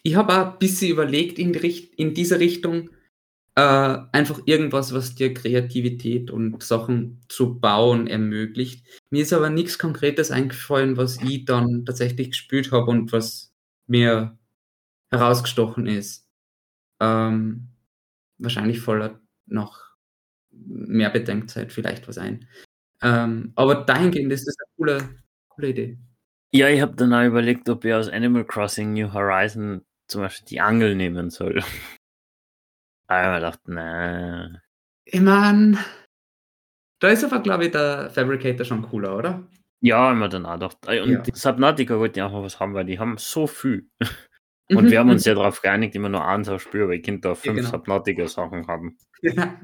[0.03, 2.89] Ich habe auch ein bisschen überlegt, in, die Richt in diese Richtung
[3.57, 8.85] äh, einfach irgendwas, was dir Kreativität und Sachen zu bauen ermöglicht.
[9.09, 13.51] Mir ist aber nichts Konkretes eingefallen, was ich dann tatsächlich gespielt habe und was
[13.87, 14.37] mir
[15.09, 16.29] herausgestochen ist.
[16.99, 17.69] Ähm,
[18.37, 19.83] wahrscheinlich voller noch
[20.51, 22.47] mehr Bedenkzeit vielleicht was ein.
[23.01, 25.09] Ähm, aber dahingehend ist das eine coole,
[25.49, 25.97] coole Idee.
[26.51, 30.47] Ja, ich habe dann auch überlegt, ob ich aus Animal Crossing New Horizon zum Beispiel
[30.47, 31.63] die Angel nehmen soll.
[33.07, 34.61] Aber gedacht, na,
[35.05, 35.77] Ich mein,
[36.99, 39.47] da ist aber, glaube ich, der Fabricator schon cooler, oder?
[39.81, 40.77] ja, immer dann auch gedacht.
[40.87, 41.21] Äh, Und Ja.
[41.21, 43.87] die Subnautica wollten ja einfach was haben, weil die haben so viel.
[44.69, 47.29] Und wir haben uns ja darauf geeinigt, immer nur eins aufs Spiel, weil ich könnte
[47.29, 47.69] da fünf genau.
[47.69, 48.97] Subnautica-Sachen haben.
[49.21, 49.59] Ja.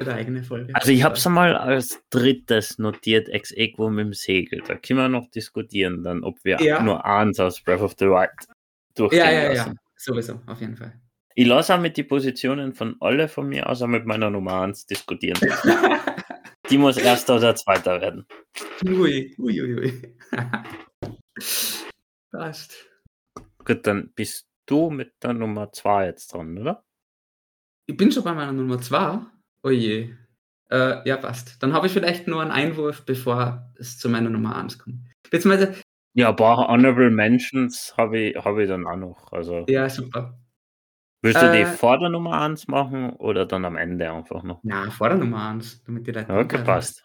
[0.00, 0.74] Die eigene Folge.
[0.74, 4.62] Also ich habe es einmal als drittes notiert, ex equo mit dem Segel.
[4.66, 6.82] Da können wir noch diskutieren, dann, ob wir Ja.
[6.82, 8.30] nur eins aus Breath of the Wild
[8.94, 9.72] durchgehen Ja, ja, lassen.
[9.74, 9.80] ja.
[9.96, 10.98] Sowieso, auf jeden Fall.
[11.34, 14.62] Ich lasse auch mit die Positionen von alle von mir aus auch mit meiner Nummer
[14.62, 15.38] 1 diskutieren.
[16.70, 18.26] Die muss erster oder zweiter werden.
[18.86, 20.16] ui, ui, ui, ui.
[22.30, 22.88] Passt.
[23.64, 26.84] Gut, dann bist du mit der Nummer 2 jetzt dran, oder?
[27.86, 29.20] Ich bin schon bei meiner Nummer 2.
[29.64, 30.14] Oh je.
[30.70, 31.62] Äh, ja, passt.
[31.62, 35.00] Dann habe ich vielleicht nur einen Einwurf, bevor es zu meiner Nummer 1 kommt.
[35.30, 35.74] Beziehungsweise,
[36.14, 39.32] Ja, ein paar Honorable Mentions habe ich, hab ich dann auch noch.
[39.32, 40.38] Also, Ja, super.
[41.22, 44.60] Willst du die Äh, vor der Nummer 1 machen oder dann am Ende einfach noch?
[44.62, 47.04] Na, vor der Nummer 1, damit die Leute okay, passt.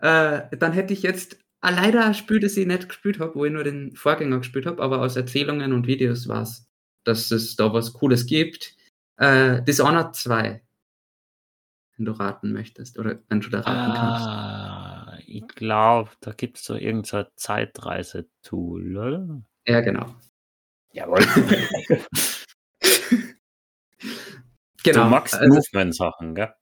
[0.00, 3.44] Äh, dann hätte ich jetzt ah, leider ein Spiel, das ich nicht gespielt habe, wo
[3.44, 6.66] ich nur den Vorgänger gespielt habe, aber aus Erzählungen und Videos war es,
[7.04, 8.74] dass es da was Cooles gibt.
[9.16, 10.62] Äh, Dishonored 2.
[11.96, 14.26] Wenn du raten möchtest oder wenn du da raten kannst.
[14.26, 19.42] Ah, ich glaube, da gibt es so irgendein Zeitreise-Tool, oder?
[19.66, 20.14] Ja, genau.
[20.92, 21.20] Jawohl.
[24.82, 25.04] Genau.
[25.04, 26.52] Du magst also, Movement-Sachen, gell?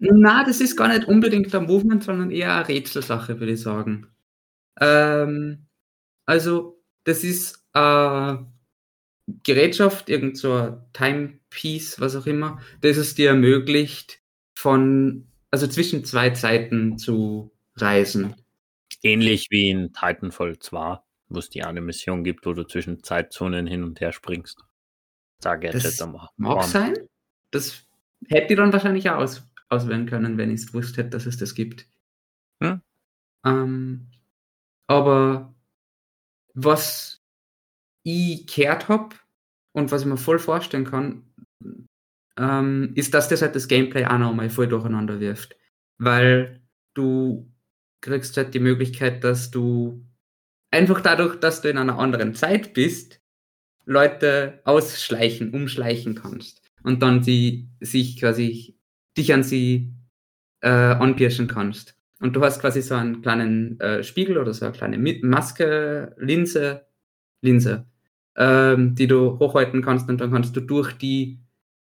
[0.00, 4.06] na, das ist gar nicht unbedingt ein Movement, sondern eher eine Rätselsache, würde ich sagen.
[4.80, 5.66] Ähm,
[6.24, 8.46] also, das ist eine
[9.42, 14.20] Gerätschaft, irgend so ein Timepiece, was auch immer, das es dir ermöglicht,
[14.54, 18.34] von, also zwischen zwei Zeiten zu reisen.
[19.02, 23.66] Ähnlich wie in Titanfall 2, wo es die eine Mission gibt, wo du zwischen Zeitzonen
[23.66, 24.64] hin und her springst.
[25.40, 26.94] Da Gadget Das am Mag sein.
[27.50, 27.86] Das
[28.28, 31.36] hätte ich dann wahrscheinlich auch aus, auswählen können, wenn ich es gewusst hätte, dass es
[31.36, 31.86] das gibt.
[32.62, 32.80] Hm.
[33.44, 34.08] Ähm,
[34.86, 35.54] aber
[36.54, 37.22] was
[38.02, 39.16] ich gehört habe
[39.72, 41.24] und was ich mir voll vorstellen kann,
[42.38, 45.56] ähm, ist, dass das halt das Gameplay auch nochmal voll durcheinander wirft.
[45.98, 46.60] Weil
[46.94, 47.52] du
[48.00, 50.04] kriegst halt die Möglichkeit, dass du
[50.70, 53.20] einfach dadurch, dass du in einer anderen Zeit bist,
[53.84, 56.67] Leute ausschleichen, umschleichen kannst.
[56.82, 58.76] Und dann sie sich quasi,
[59.16, 59.92] dich an sie
[60.60, 61.96] äh, anpirschen kannst.
[62.20, 66.86] Und du hast quasi so einen kleinen äh, Spiegel oder so eine kleine Maske, Linse,
[67.42, 67.86] Linse,
[68.36, 71.40] ähm, die du hochhalten kannst und dann kannst du durch die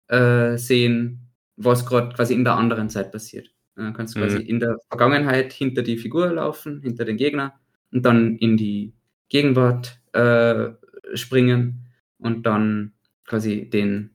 [0.08, 3.50] äh, sehen, was gerade quasi in der anderen Zeit passiert.
[3.76, 4.24] Dann kannst du Mhm.
[4.24, 7.54] quasi in der Vergangenheit hinter die Figur laufen, hinter den Gegner
[7.92, 8.94] und dann in die
[9.28, 10.70] Gegenwart äh,
[11.14, 11.86] springen
[12.18, 12.92] und dann
[13.24, 14.10] quasi den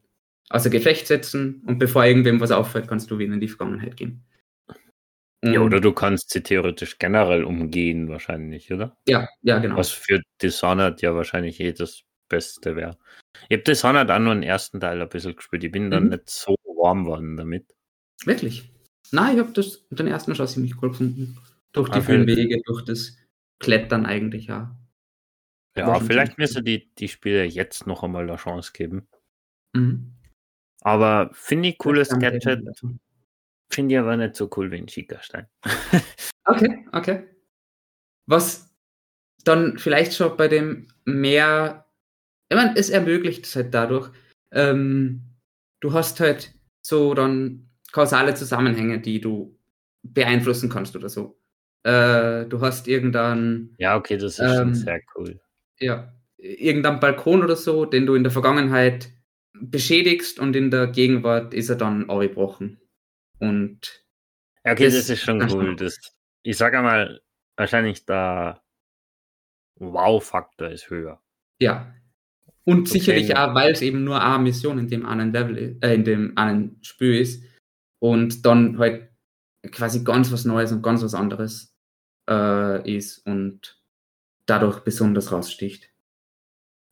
[0.50, 4.24] außer Gefecht setzen und bevor irgendwem was auffällt, kannst du wieder in die Vergangenheit gehen.
[5.44, 8.98] Ja, oder du kannst sie theoretisch generell umgehen, wahrscheinlich, oder?
[9.08, 9.78] ja, ja, genau.
[9.78, 12.98] Was für Dishonored ja wahrscheinlich eh das Beste wäre.
[13.50, 15.64] Ich habe Dishonored auch nur den ersten Teil ein bisschen gespielt.
[15.64, 16.10] Ich bin dann Mhm.
[16.10, 17.76] nicht so warm geworden damit.
[18.24, 18.72] Wirklich?
[19.12, 21.38] Nein, ich habe das den ersten schon ziemlich cool gefunden.
[21.74, 23.16] Durch die Ah, vielen Wege, durch das
[23.60, 24.76] Klettern eigentlich, ja.
[25.78, 29.08] Ja, vielleicht müsste die, die Spiele jetzt noch einmal eine Chance geben.
[29.74, 30.15] Mhm.
[30.86, 32.62] Aber finde ich cooles Gadget,
[33.72, 35.48] finde ich aber nicht so cool wie ein Schickerstein.
[36.48, 37.24] Okay, okay.
[38.28, 38.72] Was
[39.46, 41.88] dann vielleicht schon bei dem mehr,
[42.50, 44.12] ich meine, es ermöglicht es halt dadurch,
[44.52, 45.24] ähm,
[45.80, 49.58] du hast halt so dann kausale Zusammenhänge, die du
[50.04, 51.42] beeinflussen kannst oder so.
[51.82, 55.42] Äh, du hast irgendein, Ja, okay, das ist schon Ähm, sehr cool.
[55.80, 59.10] ja, irgendein Balkon oder so, den du in der Vergangenheit
[59.62, 62.80] beschädigst und in der Gegenwart ist er dann abgebrochen.
[63.40, 64.04] Und
[64.66, 65.76] Ja, okay, das, das- ist schon cool.
[65.76, 65.98] Das,
[66.44, 67.22] ich sage einmal,
[67.58, 68.62] wahrscheinlich der
[69.80, 71.22] Wow-Faktor ist höher.
[71.60, 71.94] Ja.
[72.64, 72.90] Und Okay.
[73.00, 76.38] sicherlich auch, weil es eben nur eine Mission in dem einen Level, äh, in dem
[76.38, 77.44] einen Spiel ist
[78.00, 79.10] und dann halt
[79.72, 81.76] quasi ganz was Neues und ganz was anderes
[82.30, 83.80] äh, ist und
[84.48, 85.92] dadurch besonders raussticht.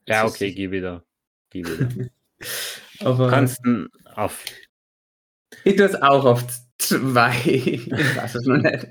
[0.06, 1.04] Ja, okay, geh wieder.
[1.50, 1.88] Geh wieder.
[3.00, 4.44] Aber Du kannst ihn auf.
[5.64, 6.44] ich tue es auch auf
[6.78, 7.34] zwei.
[7.44, 8.88] ich weiß es noch nicht.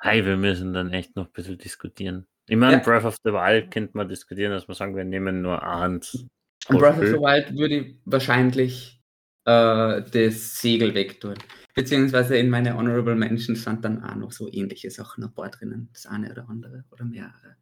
[0.00, 2.26] Hey, wir müssen dann echt noch ein bisschen diskutieren.
[2.48, 2.78] Ich meine, Ja.
[2.78, 6.24] Breath of the Wild könnte man diskutieren, dass wir sagen, wir nehmen nur eins.
[6.68, 9.02] Breath of the Wild würde ich wahrscheinlich
[9.44, 11.34] äh, das Segel wegtun.
[11.74, 15.90] Beziehungsweise in meine Honorable Mentions sind dann auch noch so ähnliche Sachen ein paar drinnen.
[15.92, 17.56] Das eine oder andere oder mehrere.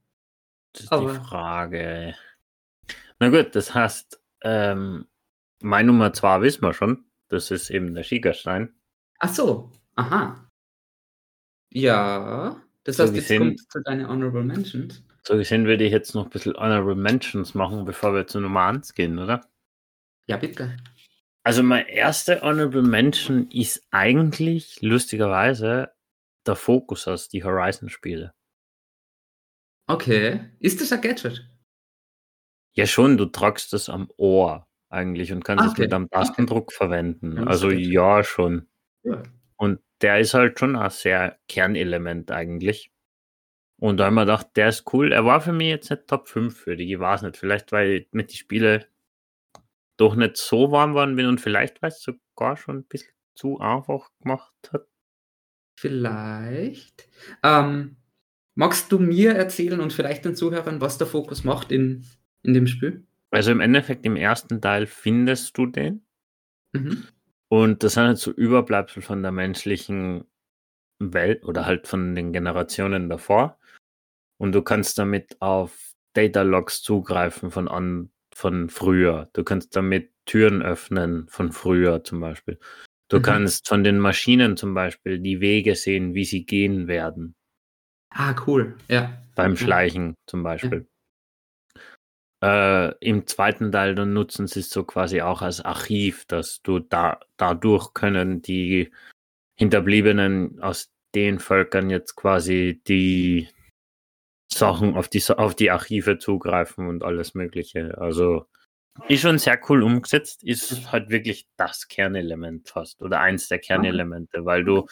[0.72, 2.14] Das ist Aber- die Frage.
[3.18, 5.07] Na gut, das heißt, ähm,
[5.61, 7.05] mein Nummer zwei wissen wir schon.
[7.29, 8.73] Das ist eben der Schiegerstein.
[9.19, 10.49] Ach so, aha.
[11.73, 15.03] Ja, das So heißt, jetzt gesehen- kommt zu deinen Honorable Mentions.
[15.25, 18.67] So gesehen würde ich jetzt noch ein bisschen Honorable Mentions machen, bevor wir zu Nummer
[18.67, 19.45] 1 gehen, oder?
[20.29, 20.77] Ja, bitte.
[21.43, 25.93] Also mein erster Honorable Mention ist eigentlich lustigerweise
[26.47, 28.33] der Fokus aus die Horizon-Spiele.
[29.89, 30.41] Okay.
[30.61, 31.49] Ist das ein Gadget?
[32.77, 35.83] Ja schon, du tragst das am Ohr eigentlich und kannst Ah, es okay.
[35.83, 37.37] mit einem Tastendruck verwenden.
[37.37, 37.87] Ja, das also geht.
[37.87, 38.69] ja schon.
[39.03, 39.23] Ja.
[39.57, 42.93] Und der ist halt schon ein sehr Kernelement eigentlich.
[43.79, 45.12] Und da haben wir gedacht, der ist cool.
[45.12, 47.37] Er war für mich jetzt nicht Top 5 für die, ich weiß nicht.
[47.37, 48.87] Vielleicht, weil ich mit die Spiele
[49.99, 53.59] doch nicht so warm waren bin und vielleicht, weil es sogar schon ein bisschen zu
[53.61, 54.87] einfach gemacht hat.
[55.79, 57.09] Vielleicht.
[57.43, 57.97] Ähm,
[58.59, 62.07] Magst du mir erzählen und vielleicht den Zuhörern, was der Fokus macht in,
[62.47, 63.05] in dem Spiel?
[63.31, 66.07] Also im Endeffekt im ersten Teil findest du den.
[66.73, 67.05] Mhm.
[67.49, 70.25] Und das sind halt so Überbleibsel von der menschlichen
[70.99, 73.59] Welt oder halt von den Generationen davor.
[74.39, 79.29] Und du kannst damit auf Data Logs zugreifen von an, von früher.
[79.35, 82.59] Du kannst damit Türen öffnen von früher zum Beispiel.
[83.09, 83.23] Du Mhm.
[83.23, 87.35] kannst von den Maschinen zum Beispiel die Wege sehen, wie sie gehen werden.
[88.11, 88.77] Ah, cool.
[88.89, 89.17] Ja.
[89.35, 89.57] Beim Ja.
[89.59, 90.87] Schleichen zum Beispiel.
[92.47, 96.79] Äh, Im zweiten Teil dann nutzen sie es so quasi auch als Archiv, dass du
[96.79, 98.93] da dadurch können die
[99.59, 103.49] Hinterbliebenen aus den Völkern jetzt quasi die
[104.53, 107.99] Sachen auf die, auf die Archive zugreifen und alles Mögliche.
[107.99, 108.47] Also
[109.09, 114.45] ist schon sehr cool umgesetzt, ist halt wirklich das Kernelement fast oder eins der Kernelemente,
[114.45, 114.87] weil du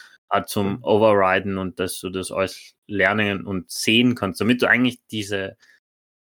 [0.47, 5.55] zum Overriden und dass du das alles lernen und sehen kannst, damit du eigentlich diese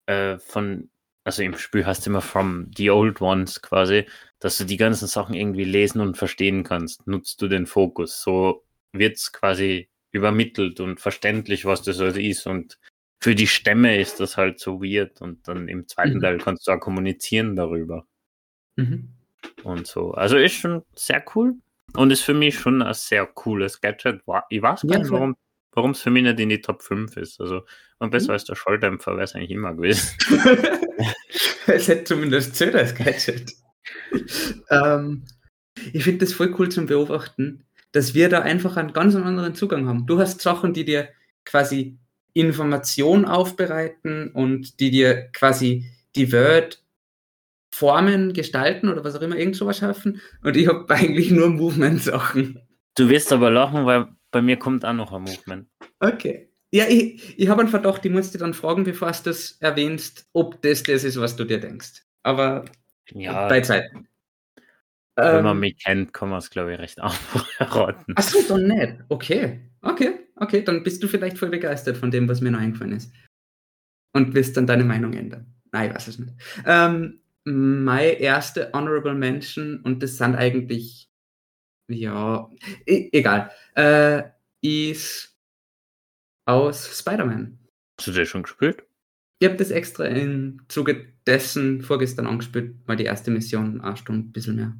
[0.07, 0.89] äh, von,
[1.25, 4.05] also im Spiel hast du immer from the old ones quasi,
[4.39, 8.21] dass du die ganzen Sachen irgendwie lesen und verstehen kannst, nutzt du den Fokus.
[8.21, 12.79] So wird's quasi übermittelt und verständlich, was das also ist und
[13.21, 16.21] für die Stämme ist das halt so weird und dann im zweiten Mhm.
[16.21, 18.05] Teil kannst du auch kommunizieren darüber
[18.77, 19.09] Mhm.
[19.63, 20.11] und so.
[20.11, 21.55] Also ist schon sehr cool
[21.95, 24.21] und ist für mich schon ein sehr cooles Gadget.
[24.49, 25.35] Ich weiß gar nicht, warum
[25.75, 27.39] warum es für mich nicht in die Top 5 ist.
[27.39, 27.63] Also
[27.99, 28.33] und besser Mhm.
[28.33, 30.09] als der Schalldämpfer wäre es eigentlich immer gewesen.
[31.67, 33.53] es hätte zumindest als Gadget.
[34.69, 35.23] ähm,
[35.93, 39.87] ich finde das voll cool zum Beobachten, dass wir da einfach einen ganz anderen Zugang
[39.87, 40.05] haben.
[40.05, 41.09] Du hast Sachen, die dir
[41.45, 41.97] quasi
[42.33, 46.83] Information aufbereiten und die dir quasi die Word
[47.71, 50.21] formen, gestalten oder was auch immer, irgend sowas schaffen.
[50.43, 52.59] Und ich habe eigentlich nur Movement-Sachen.
[52.95, 55.65] Du wirst aber lachen, weil bei mir kommt auch noch ein Movement.
[56.01, 56.49] Okay.
[56.69, 60.27] Ja, ich, ich habe einen Verdacht, ich muss dir dann fragen, bevor du das erwähnst,
[60.33, 62.03] ob das das ist, was du dir denkst.
[62.21, 62.65] Aber
[63.11, 64.09] Ja, bei Zeiten.
[65.15, 68.13] wenn man Ähm, mich kennt, kann man es glaube ich recht einfach erraten.
[68.17, 68.97] Ach so, dann nicht.
[69.07, 69.61] Okay.
[69.81, 70.19] Okay.
[70.35, 73.13] Okay, dann bist du vielleicht voll begeistert von dem, was mir noch eingefallen ist.
[74.11, 75.45] Und wirst dann deine Meinung ändern.
[75.71, 76.33] Nein, ich weiß es nicht.
[76.65, 81.09] Ähm, meine erste Honorable Mention, und das sind eigentlich,
[81.87, 82.49] ja,
[82.85, 84.23] e egal, äh,
[84.61, 85.35] ist
[86.45, 87.57] aus Spider-Man.
[87.97, 88.83] Hast du das schon gespielt?
[89.39, 94.29] Ich habe das extra im Zuge dessen vorgestern angespielt, mal die erste Mission, eine Stunde,
[94.29, 94.75] ein bisschen mehr.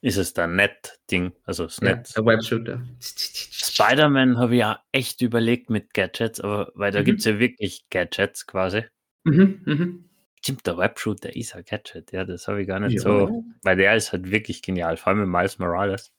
[0.00, 1.32] Ist es der Net-Ding?
[1.44, 2.12] Also das Ja, Net.
[2.16, 2.82] der Webshooter.
[3.00, 7.04] Spider-Man habe ich ja echt überlegt mit Gadgets, aber weil da Mhm.
[7.04, 8.84] gibt es ja wirklich Gadgets quasi.
[9.24, 10.04] Mhm, mhm.
[10.40, 13.00] Stimmt, der Webshooter ist ein Gadget, ja, das habe ich gar nicht Ja.
[13.02, 16.12] so, weil der ist halt wirklich genial, vor allem mit Miles Morales.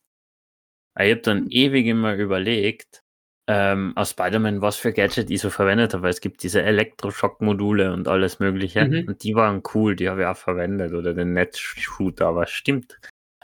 [1.00, 3.02] Ich habe dann ewig immer überlegt,
[3.48, 7.92] ähm, aus Spider-Man, was für Gadget ich so verwendet habe, weil es gibt diese Elektroschock-Module
[7.92, 9.08] und alles Mögliche Mhm.
[9.08, 12.98] und die waren cool, die habe ich auch verwendet oder den Netzshooter, aber stimmt.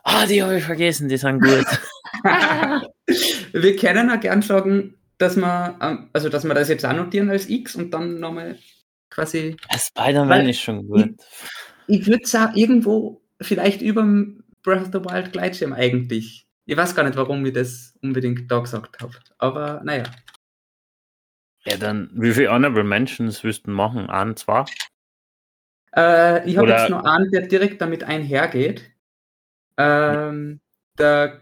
[0.04, 1.66] Ah, die habe ich vergessen, die sind gut.
[3.54, 7.30] Wir können auch gern sagen, dass wir, ähm, also dass wir das jetzt auch notieren
[7.30, 8.58] als X und dann nochmal
[9.10, 9.58] quasi.
[9.76, 11.10] Spider-Man Weil- ist schon gut.
[11.88, 16.46] Ich würde sagen, irgendwo vielleicht über dem Breath of the Wild Gleitschirm eigentlich.
[16.70, 19.14] Ich weiß gar nicht, warum ich das unbedingt da gesagt habe.
[19.40, 20.04] Aber naja.
[21.66, 24.08] Ja, dann, wie viele Honorable Mentions willst du machen?
[24.08, 24.66] Ein, zwei?
[25.96, 28.84] Äh, ich habe jetzt noch einen, der direkt damit einhergeht.
[29.78, 30.62] Ähm,
[31.00, 31.42] der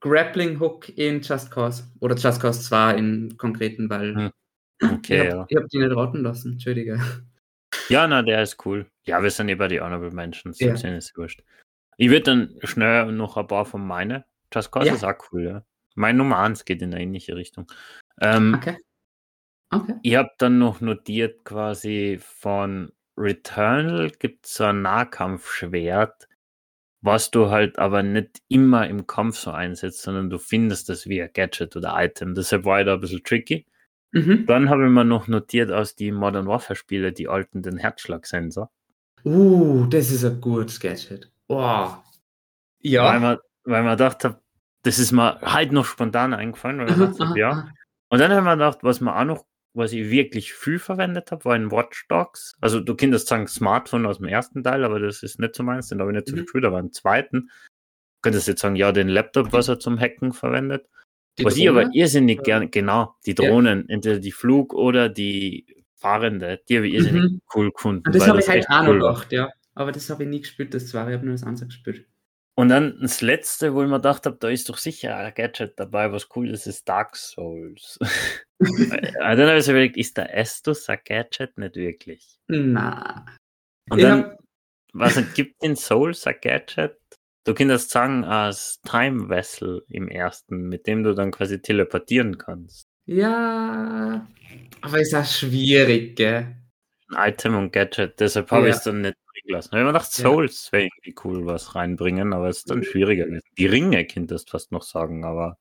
[0.00, 1.84] Grappling Hook in Just Cause.
[2.00, 4.30] Oder Just Cause 2 im Konkreten, weil Hm,
[4.82, 5.46] ich Okay, habe ja.
[5.48, 6.54] ich hab die nicht raten lassen.
[6.54, 7.00] Entschuldige.
[7.88, 8.90] Ja, na, der ist cool.
[9.04, 10.58] Ja, wir sind über die Honorable Mentions.
[10.58, 10.74] Ja.
[10.74, 11.44] Ist wurscht.
[11.98, 14.24] Ich würde dann schnell noch ein paar von meine.
[14.54, 14.94] Just Cause Ja.
[14.94, 15.64] ist auch cool, ja.
[15.94, 17.66] Mein Nummer 1 geht in eine ähnliche Richtung.
[18.20, 18.76] Ähm, Okay.
[19.70, 19.94] Okay.
[20.02, 26.28] Ich habe dann noch notiert, quasi von Returnal gibt es so ein Nahkampfschwert,
[27.00, 31.20] was du halt aber nicht immer im Kampf so einsetzt, sondern du findest das wie
[31.20, 32.34] ein Gadget oder Item.
[32.34, 33.66] Deshalb war ich da ein bisschen tricky.
[34.12, 34.46] Mhm.
[34.46, 38.70] Dann habe ich mir noch notiert aus die Modern Warfare Spiele, die alten, den Herzschlagsensor.
[39.24, 41.30] Uh, das ist ein gutes Gadget.
[41.48, 41.96] Wow.
[41.98, 42.02] Weil
[42.82, 43.18] Ja.
[43.18, 44.40] man, weil man gedacht hat,
[44.82, 47.68] das ist mir halt noch spontan eingefallen, weil aha, ja.
[48.08, 49.44] Und dann haben wir gedacht, was man auch noch,
[49.74, 52.54] was ich wirklich viel verwendet habe, war ein Watch Dogs.
[52.60, 55.88] Also du könntest sagen Smartphone aus dem ersten Teil, aber das ist nicht so meins,
[55.88, 56.40] den habe ich nicht so Mhm.
[56.42, 57.42] gespielt, aber im zweiten.
[57.42, 60.88] Du könntest jetzt sagen, ja, den Laptop, was er zum Hacken verwendet.
[61.38, 61.94] Die was ich aber Drohne?
[61.94, 63.48] irrsinnig gerne, genau, die Ja.
[63.50, 67.40] Drohnen, entweder die Flug- oder die Fahrende, die habe ich irrsinnig Mhm.
[67.54, 68.04] cool gefunden.
[68.06, 69.12] Und das habe ich halt auch noch cool war.
[69.14, 69.50] gedacht, ja.
[69.74, 72.06] Aber das habe ich nie gespielt, das zwar, ich habe nur das Ansatz gespielt.
[72.58, 75.78] Und dann das letzte, wo ich mir gedacht habe, da ist doch sicher ein Gadget
[75.78, 77.98] dabei, was cool ist, ist Dark Souls.
[78.60, 81.58] dann habe ich überlegt, ist der Estus ein Gadget?
[81.58, 82.38] Nicht wirklich.
[82.48, 83.26] Na.
[83.90, 84.08] Und Ja.
[84.08, 84.36] dann,
[84.94, 86.96] was gibt in Souls ein Gadget?
[87.44, 92.88] Du kannst sagen, als Time Vessel im ersten, mit dem du dann quasi teleportieren kannst.
[93.04, 94.26] Ja.
[94.80, 96.56] Aber ist auch schwierig, gell?
[97.14, 98.70] Ein Item und Gadget, deshalb habe Ja.
[98.70, 99.70] ich es dann nicht gelassen.
[99.72, 100.24] Ich habe mir gedacht, Ja.
[100.24, 103.26] Souls wäre irgendwie cool, was reinbringen, aber es ist dann schwieriger.
[103.58, 105.58] Die Ringe könntest du fast noch sagen, aber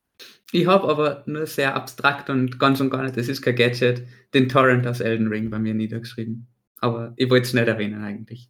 [0.51, 4.07] Ich habe aber nur sehr abstrakt und ganz und gar nicht, das ist kein Gadget,
[4.33, 6.47] den Torrent aus Elden Ring bei mir niedergeschrieben.
[6.79, 8.49] Aber ich wollte es nicht erwähnen eigentlich.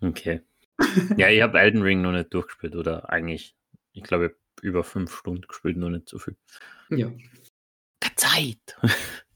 [0.00, 0.40] okay.
[1.18, 3.54] ja, ich habe Elden Ring noch nicht durchgespielt oder eigentlich,
[3.92, 6.36] ich glaube, über fünf Stunden gespielt, noch nicht so viel.
[6.88, 7.12] Ja.
[8.00, 8.76] Keine Zeit.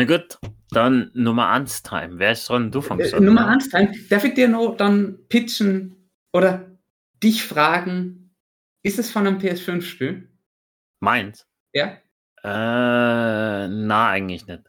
[0.00, 0.38] Na gut,
[0.70, 2.18] dann Nummer 1 Time.
[2.18, 2.70] Wer ist dran?
[2.72, 3.24] Du fängst Äh, an.
[3.26, 3.50] Nummer oder?
[3.50, 3.92] eins, Time.
[4.08, 6.70] Darf ich dir noch dann pitchen oder
[7.22, 8.34] dich fragen,
[8.82, 10.26] ist es von einem PS5-Spiel?
[11.00, 11.46] Meins?
[11.74, 11.98] Ja?
[12.42, 14.62] Äh, na, eigentlich nicht.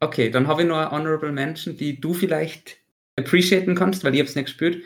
[0.00, 2.76] Okay, dann habe ich noch eine Honorable Mention, die du vielleicht
[3.16, 4.84] appreciaten kannst, weil ich es nicht gespielt.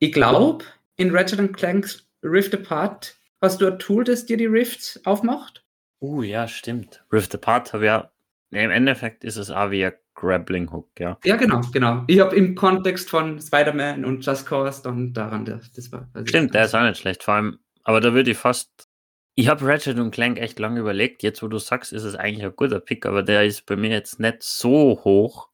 [0.00, 0.64] Ich glaube,
[0.96, 5.64] in Ratchet Clanks Rift Apart hast du ein Tool, das dir die Rifts aufmacht.
[6.00, 7.04] Uh, ja, stimmt.
[7.12, 8.10] Rift Apart habe ja, ja,
[8.52, 11.18] im Endeffekt ist es auch wie ein Grappling Hook, ja.
[11.24, 12.04] Ja, genau, genau.
[12.06, 16.08] Ich habe im Kontext von Spider-Man und Just Cause dann daran, das, das war.
[16.24, 17.22] Stimmt, der ist auch nicht schlecht.
[17.22, 18.88] Vor allem, aber da würde ich fast.
[19.34, 21.22] Ich habe Ratchet und Clank echt lange überlegt.
[21.22, 23.88] Jetzt, wo du sagst, ist es eigentlich ein guter Pick, aber der ist bei mir
[23.90, 25.48] jetzt nicht so hoch,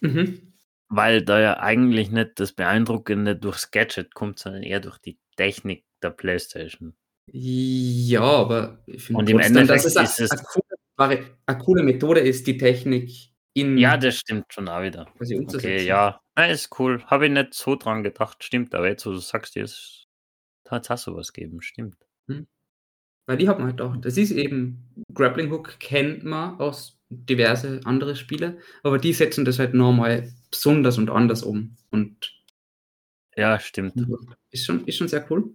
[0.00, 0.52] Mhm.
[0.88, 5.84] weil da ja eigentlich nicht das Beeindruckende durchs Gadget kommt, sondern eher durch die Technik
[6.02, 6.94] der PlayStation.
[7.32, 10.81] Ja, aber ich finde Und im trotzdem, Endeffekt dass es, ist es- eine, coole, Vari-
[11.08, 13.10] eine coole Methode ist, die Technik
[13.54, 15.06] in Ja, das stimmt schon auch wieder.
[15.20, 16.20] Okay, ja.
[16.34, 17.02] Na, ist cool.
[17.06, 18.74] Habe ich nicht so dran gedacht, stimmt.
[18.74, 20.06] Aber jetzt, wo du sagst, jetzt
[20.68, 21.96] hat es sowas gegeben, stimmt.
[23.26, 27.80] Weil ich habe mir halt gedacht, das ist eben, Grappling Hook kennt man aus diverse
[27.84, 31.76] andere Spiele, aber die setzen das halt nochmal besonders und anders um.
[31.90, 32.32] Und
[33.36, 33.94] Ja, stimmt.
[34.50, 35.52] ist schon, ist schon sehr cool.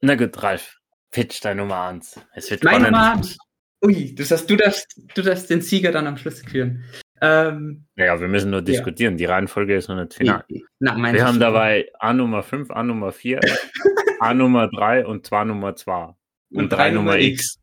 [0.00, 0.80] Na gut, Ralf.
[1.10, 2.20] Pitch deine Nummer 1.
[2.34, 2.92] Es wird Meine spannend.
[2.92, 3.38] Nummer eins.
[3.84, 6.84] Ui, das heißt, du darfst, du darfst den Sieger dann am Schluss führen.
[7.20, 9.16] Ähm, Ja, wir müssen nur diskutieren.
[9.16, 10.44] Die Reihenfolge ist noch nicht final.
[10.80, 13.40] na, mein Wir haben dabei A Nummer 5, A Nummer 4,
[14.20, 16.14] A Nummer 3 und 2 Nummer 2.
[16.52, 17.58] Und 3 Nummer X.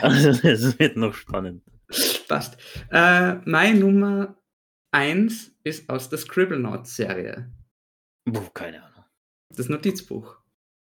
[0.00, 1.62] Also es wird noch spannend.
[2.28, 2.56] Passt.
[2.90, 4.36] Äh, meine Nummer
[4.92, 7.50] 1 ist aus der Scribblenauts-Serie.
[8.54, 9.04] Keine Ahnung.
[9.56, 10.38] Das Notizbuch.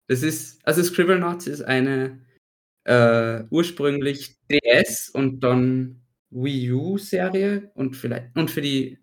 [0.07, 2.19] Das ist, also Scribblenauts ist eine
[2.86, 8.99] äh, ursprünglich DS und dann Wii U-Serie und vielleicht und für die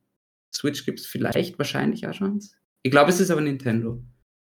[0.54, 2.40] Switch gibt es vielleicht wahrscheinlich auch schon.
[2.82, 4.02] Ich glaube, es ist aber Nintendo.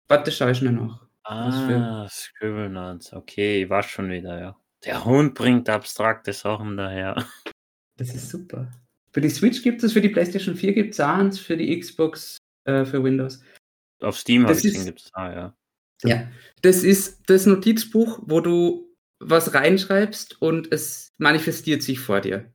[0.09, 1.07] Warte, schaue ich schnell nach.
[1.23, 3.13] Was für- Ah, Scribblenauts.
[3.13, 4.57] Okay, ich war schon wieder, ja.
[4.83, 7.15] Der Hund bringt abstrakte Sachen daher.
[7.95, 8.71] Das ist super.
[9.11, 12.37] Für die Switch gibt es, für die PlayStation 4 gibt es eins, für die Xbox,
[12.65, 13.39] äh, für Windows.
[14.01, 15.57] Auf Steam habe ich ist- gesehen, gibt's ah, ja.
[16.03, 16.27] Ja,
[16.63, 18.92] das ist das Notizbuch, wo du
[19.29, 22.51] was reinschreibst und es manifestiert sich vor dir.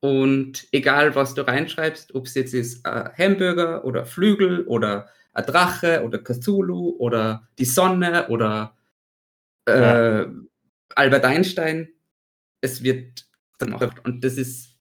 [0.00, 5.44] Und egal, was du reinschreibst, ob es jetzt ist ein Hamburger oder Flügel oder ein
[5.44, 8.76] Drache oder Cthulhu oder die Sonne oder
[9.66, 10.26] äh,
[10.94, 11.88] Albert Einstein,
[12.60, 13.26] es wird
[13.58, 13.92] dann auch.
[14.04, 14.76] Und das ist,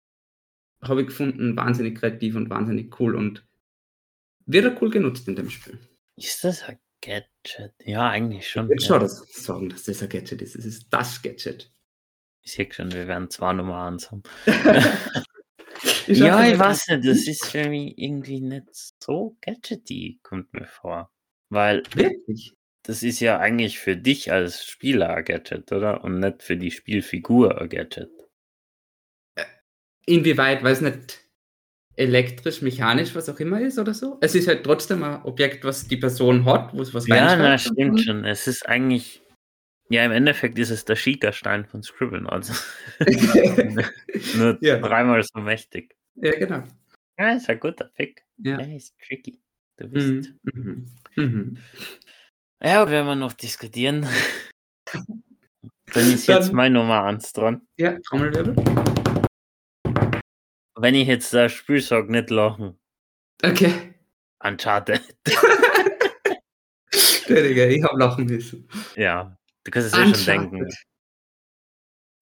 [0.84, 3.46] habe ich gefunden, wahnsinnig kreativ und wahnsinnig cool und
[4.46, 5.80] wird auch cool genutzt in dem Spiel.
[6.16, 7.74] Ist das ein Gadget?
[7.86, 8.72] Ja, eigentlich schon.
[8.72, 8.88] Ich ja.
[8.88, 10.56] schon das sagen, dass das ein Gadget ist.
[10.56, 11.72] Es ist das Gadget.
[12.42, 14.24] Ich sehe schon, wir werden zwei Nummer 1 haben.
[16.08, 20.66] Ich ja, ich weiß nicht, das ist für mich irgendwie nicht so gadgety, kommt mir
[20.66, 21.12] vor.
[21.50, 22.54] Weil Wirklich?
[22.84, 26.04] das ist ja eigentlich für dich als Spieler ein Gadget, oder?
[26.04, 28.10] Und nicht für die Spielfigur ein Gadget.
[30.06, 31.27] Inwieweit, weiß nicht,
[31.98, 34.18] elektrisch, mechanisch, was auch immer ist oder so?
[34.22, 37.58] Es ist halt trotzdem ein Objekt, was die Person hat, wo es was Ja, na,
[37.58, 38.24] stimmt schon.
[38.24, 39.22] Es ist eigentlich,
[39.90, 42.54] ja, im Endeffekt ist es der Schiegerstein von Scribble, also
[44.36, 44.78] nur Ja.
[44.80, 45.96] dreimal so mächtig.
[46.16, 46.64] ja, genau.
[47.20, 48.24] Ja, ist ein guter Pick.
[48.38, 48.60] Ja.
[48.62, 49.40] Ja, ist tricky.
[49.78, 50.34] Du bist.
[50.44, 50.86] Mhm.
[51.16, 51.24] Mhm.
[51.24, 51.58] Mhm.
[52.64, 54.06] Ja, wenn wir noch diskutieren,
[54.94, 57.62] dann ist jetzt Dann- meine Nummer 1 dran.
[57.78, 58.56] Ja, Trommelwirbel.
[60.78, 62.78] Wenn ich jetzt das Spiel sage, nicht lachen.
[63.44, 63.96] Okay.
[64.40, 65.02] Uncharted.
[67.28, 68.68] Digga, ich hab lachen müssen.
[68.96, 70.70] Ja, du kannst es eh schon denken.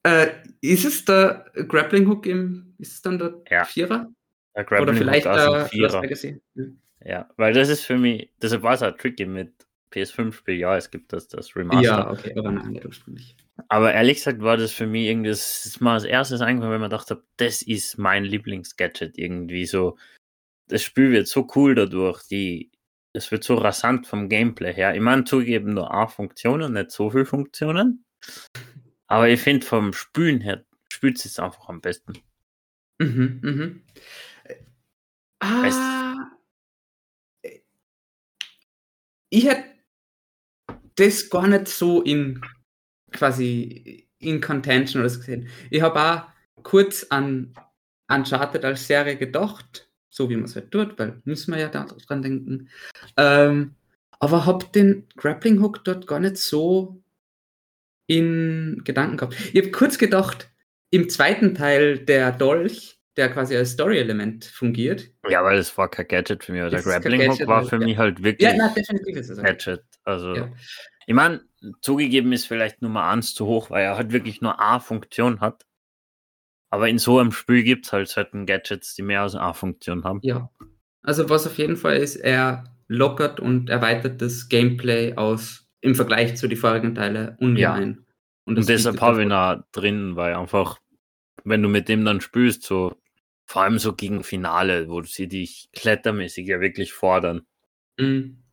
[0.04, 0.32] Äh,
[0.62, 3.66] ist es der Grappling Hook im, ist es dann der Ja.
[3.66, 4.08] Vierer?
[4.56, 6.02] Der Oder Grappling vielleicht Hook der Lost Vierer.
[6.02, 6.42] Legacy?
[6.56, 6.64] Ja.
[7.06, 9.54] Ja, weil das ist für mich, deshalb war es auch tricky mit
[9.92, 10.56] PS5-Spiel.
[10.56, 11.84] Ja, es gibt das, das Remaster.
[11.84, 13.36] Ja, okay, aber nein, nicht ursprünglich.
[13.68, 16.82] Aber ehrlich gesagt war das für mich irgendwie, das ist mal als erstes eingefallen, wenn
[16.82, 19.98] man dachte, das ist mein Lieblingsgadget irgendwie so.
[20.68, 22.72] Das Spiel wird so cool dadurch, die,
[23.14, 24.96] es wird so rasant vom Gameplay her.
[24.96, 28.06] Ich meine, zugeben nur A-Funktionen, nicht so viele Funktionen.
[29.08, 32.14] Aber ich finde vom Spülen her, spült es einfach am besten.
[33.00, 33.84] Mhm, mhm.
[35.40, 36.16] Ah,
[39.30, 39.66] ich hätte
[40.96, 42.42] das gar nicht so in
[43.16, 45.48] quasi in Contention oder so gesehen.
[45.70, 47.54] Ich habe auch kurz an
[48.08, 51.86] Uncharted als Serie gedacht, so wie man es halt tut, weil müssen wir ja da
[51.86, 52.70] dran denken.
[53.18, 53.76] Ähm,
[54.20, 57.02] aber habe den Grappling Hook dort gar nicht so
[58.08, 59.36] in Gedanken gehabt.
[59.54, 60.50] Ich habe kurz gedacht,
[60.92, 65.10] im zweiten Teil der Dolch, der quasi als Story-Element fungiert.
[65.28, 66.70] Ja, weil es war kein Gadget für mich.
[66.70, 67.86] Der Grappling Hook war für ja.
[67.86, 69.84] mich halt wirklich ja, na, definitiv ist es Gadget.
[70.04, 70.52] Also, ja.
[71.06, 71.42] Ich meine,
[71.82, 75.66] zugegeben ist vielleicht Nummer 1 zu hoch, weil er halt wirklich nur A-Funktion hat.
[76.70, 80.20] Aber in so einem Spiel gibt es halt certain Gadgets, die mehr als A-Funktion haben.
[80.24, 80.50] Ja.
[81.04, 86.36] Also was auf jeden Fall ist, er lockert und erweitert das Gameplay aus im Vergleich
[86.36, 87.92] zu den vorigen Teile ungemein.
[87.92, 88.06] Ja.
[88.46, 90.80] Und, und deshalb habe ich ihn auch drin, weil einfach,
[91.44, 92.96] wenn du mit dem dann spielst, so
[93.46, 97.46] vor allem so gegen Finale, wo sie dich klettermäßig ja wirklich fordern.
[98.00, 98.44] Mhm.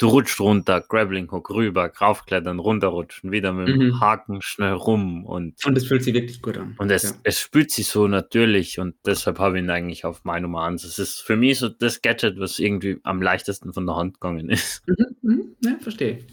[0.00, 4.00] Du rutschst runter, Grappling Hook rüber, raufklettern, runterrutschen, wieder mit dem mhm.
[4.00, 5.62] Haken schnell rum und.
[5.66, 6.74] Und es fühlt sich wirklich gut an.
[6.78, 7.16] Und es, ja.
[7.22, 10.84] es spürt sich so natürlich und deshalb habe ich ihn eigentlich auf meine Nummer 1.
[10.84, 14.48] Es ist für mich so das Gadget, was irgendwie am leichtesten von der Hand gegangen
[14.48, 14.82] ist.
[14.88, 15.16] Mhm.
[15.20, 15.56] Mhm.
[15.62, 16.24] Ja, verstehe.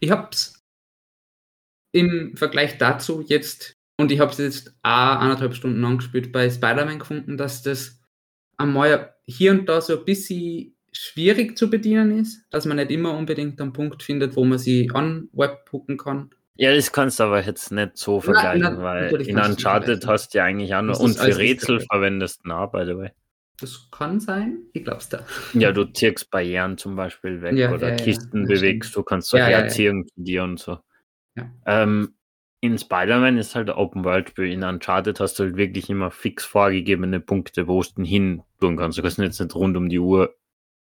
[0.00, 0.62] Ich habe es
[1.92, 6.98] im Vergleich dazu jetzt und ich habe es jetzt auch anderthalb Stunden angespielt bei Spider-Man
[6.98, 7.98] gefunden, dass das
[8.58, 13.16] einmal hier und da so ein bisschen schwierig zu bedienen ist, dass man nicht immer
[13.16, 16.30] unbedingt einen Punkt findet, wo man sie an Webhooken kann.
[16.56, 20.34] Ja, das kannst du aber jetzt nicht so vergleichen, na, na, weil in Uncharted hast
[20.34, 23.10] du ja eigentlich auch nur und für Rätsel verwendest du by the way.
[23.60, 25.24] Das kann sein, ich glaub's da.
[25.52, 29.30] Ja, du ziehst Barrieren zum Beispiel weg ja, oder ja, Kisten ja, bewegst, du kannst
[29.30, 30.78] so herziehen zu dir und so.
[31.66, 32.14] Ähm,
[32.60, 34.52] in Spider-Man ist halt ein Open-World-Spiel.
[34.52, 38.98] In Uncharted hast du halt wirklich immer fix vorgegebene Punkte, wo du hin tun kannst.
[38.98, 40.34] Du kannst jetzt nicht rund um die Uhr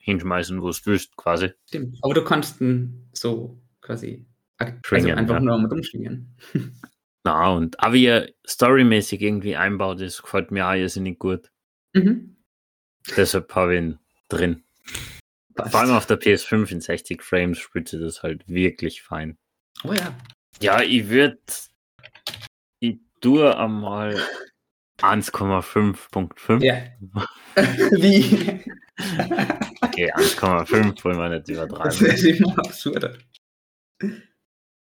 [0.08, 1.51] hinschmeißen, wo du willst, quasi.
[1.68, 1.97] Stimmt.
[2.01, 4.26] Aber du kannst ihn so quasi
[4.58, 5.39] also einfach ja.
[5.39, 6.36] nur mit umschwingen.
[7.24, 11.51] Na, und aber wie er storymäßig irgendwie einbaut, das gefällt mir auch irrsinnig gut.
[11.93, 12.38] Mhm.
[13.16, 13.99] Deshalb habe ich ihn
[14.30, 14.64] drin.
[15.55, 15.72] Passt.
[15.72, 19.38] Vor allem auf der PS5 in 60 Frames spielt sie das halt wirklich fein.
[19.84, 20.16] Oh ja.
[20.62, 21.38] Ja, ich würde.
[22.80, 24.16] Ich tue einmal
[25.01, 26.64] 1,5.5.
[26.64, 26.78] Ja.
[27.91, 28.64] Wie?
[29.82, 31.84] Okay, 1,5 wollen wir nicht übertreiben.
[31.84, 33.18] Das ist immer absurder.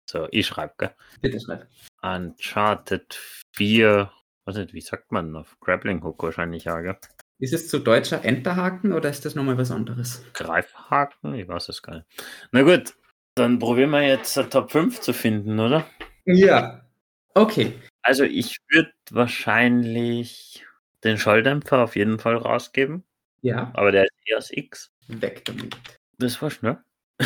[0.09, 0.95] So, ich schreibe, gell?
[1.21, 1.67] Bitte schreib.
[2.03, 3.19] Uncharted
[3.57, 4.11] 4,
[4.45, 6.97] was nicht, wie sagt man auf Grappling Hook wahrscheinlich, ja, gell?
[7.39, 10.25] Ist es zu deutscher Enterhaken oder ist das nochmal was anderes?
[10.35, 11.35] Greifhaken?
[11.35, 12.07] Ich weiß es gar nicht.
[12.53, 12.95] Na gut,
[13.35, 15.87] dann probieren wir jetzt Top 5 zu finden, oder?
[16.25, 16.87] Ja.
[17.35, 17.75] Okay.
[18.03, 20.65] Also ich würde wahrscheinlich
[21.03, 23.03] den Schalldämpfer auf jeden Fall rausgeben.
[23.45, 23.71] Ja.
[23.75, 24.91] Aber der ist EOS X.
[25.09, 25.77] Weg damit.
[26.19, 26.79] Das war schnell.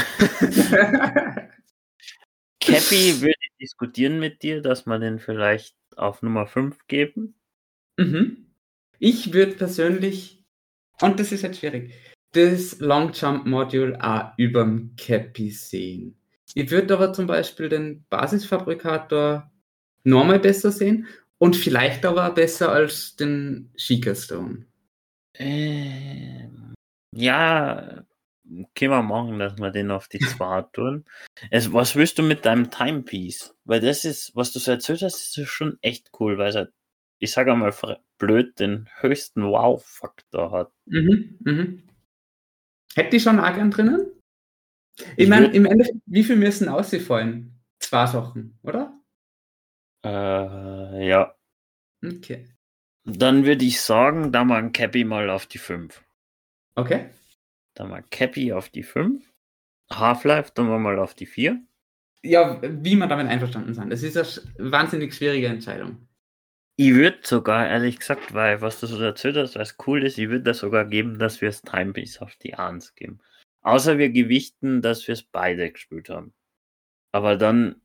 [2.60, 7.36] Cappy würde ich diskutieren mit dir, dass wir den vielleicht auf Nummer 5 geben.
[7.96, 8.48] Mhm.
[8.98, 10.44] Ich würde persönlich,
[11.00, 11.94] und das ist jetzt schwierig,
[12.32, 16.18] das Long Jump Module auch überm Cappy sehen.
[16.54, 19.52] Ich würde aber zum Beispiel den Basisfabrikator
[20.02, 21.06] nochmal besser sehen
[21.38, 24.67] und vielleicht aber besser als den Sheikah Stone.
[25.38, 26.74] Ähm,
[27.14, 28.04] ja,
[28.74, 31.04] können wir machen, dass wir den auf die 2 tun.
[31.50, 33.54] Es, was willst du mit deinem Timepiece?
[33.64, 36.68] Weil das ist, was du so erzählt hast, ist schon echt cool, weil es,
[37.20, 37.74] ich sage einmal
[38.18, 40.72] blöd, den höchsten Wow-Faktor hat.
[40.86, 41.82] Mhm, mhm.
[42.94, 44.12] Hätte ich schon Argan drinnen?
[44.98, 47.60] Ich, ich meine, im Endeffekt, wie viel müssen ausfallen?
[47.78, 48.92] Zwei Sachen, oder?
[50.04, 51.34] Äh, ja.
[52.04, 52.48] Okay.
[53.10, 56.02] Dann würde ich sagen, da mal Cappy mal auf die 5.
[56.74, 57.08] Okay.
[57.74, 59.24] Da mal Cappy auf die 5.
[59.90, 61.58] Half-Life, dann mal auf die 4.
[62.22, 63.88] Ja, wie man damit einverstanden sein.
[63.88, 66.06] Das ist eine wahnsinnig schwierige Entscheidung.
[66.76, 70.28] Ich würde sogar, ehrlich gesagt, weil was du so erzählt hast, was cool ist, ich
[70.28, 73.20] würde das sogar geben, dass wir es Timepiece auf die 1 geben.
[73.62, 76.34] Außer wir gewichten, dass wir es beide gespielt haben.
[77.10, 77.80] Aber dann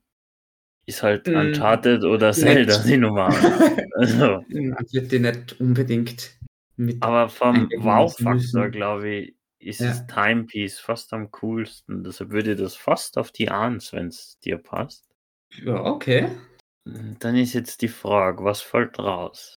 [0.85, 2.87] ist halt mm, Uncharted oder Zelda nicht.
[2.87, 3.27] die Nummer.
[3.95, 4.43] also.
[4.49, 6.31] Ich würde die nicht unbedingt
[6.75, 7.01] mit.
[7.01, 9.87] Aber vom Wow-Faktor, glaube ich, ist ja.
[9.87, 12.03] das Timepiece fast am coolsten.
[12.03, 15.09] Deshalb würde ich das fast auf die 1, wenn es dir passt.
[15.63, 16.29] Ja, okay.
[16.85, 19.55] Dann ist jetzt die Frage, was fällt raus?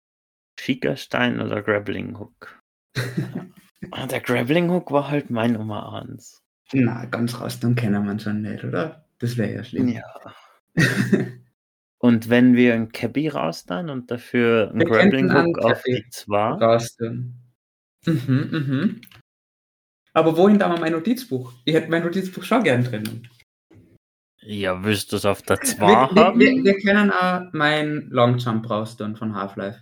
[0.59, 2.61] Schickerstein oder Grappling Hook?
[3.91, 6.41] Ah, Der Grappling Hook war halt mein Nummer 1.
[6.73, 9.05] Na, ganz raus, dann kennen wir schon nicht, oder?
[9.19, 9.89] Das wäre ja schlimm.
[9.89, 10.01] Ja.
[11.97, 15.81] Und wenn wir ein Cappy raus dann und dafür ein Wir Grappling Hook einen auf
[15.83, 17.33] die 2, raus tun.
[18.05, 19.01] Mhm, mhm.
[20.13, 21.53] Aber wohin da mal mein Notizbuch?
[21.65, 23.27] Ich hätte mein Notizbuch schon gern drinnen.
[24.41, 26.39] ja, willst du es auf der 2 Wir, wir, haben?
[26.39, 29.79] wir, wir können auch mein Longjump raus tun von Half-Life.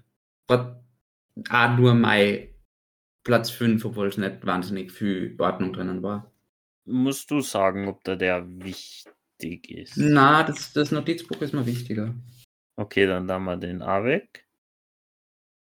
[1.49, 2.47] Auch nur mein
[3.23, 6.31] Platz 5, obwohl es nicht wahnsinnig viel Ordnung drinnen war.
[6.85, 9.11] Musst du sagen, ob da der wichtig
[9.43, 9.97] ist.
[9.97, 12.13] Na, das, das Notizbuch ist mir wichtiger.
[12.75, 14.47] Okay, dann da wir den A weg.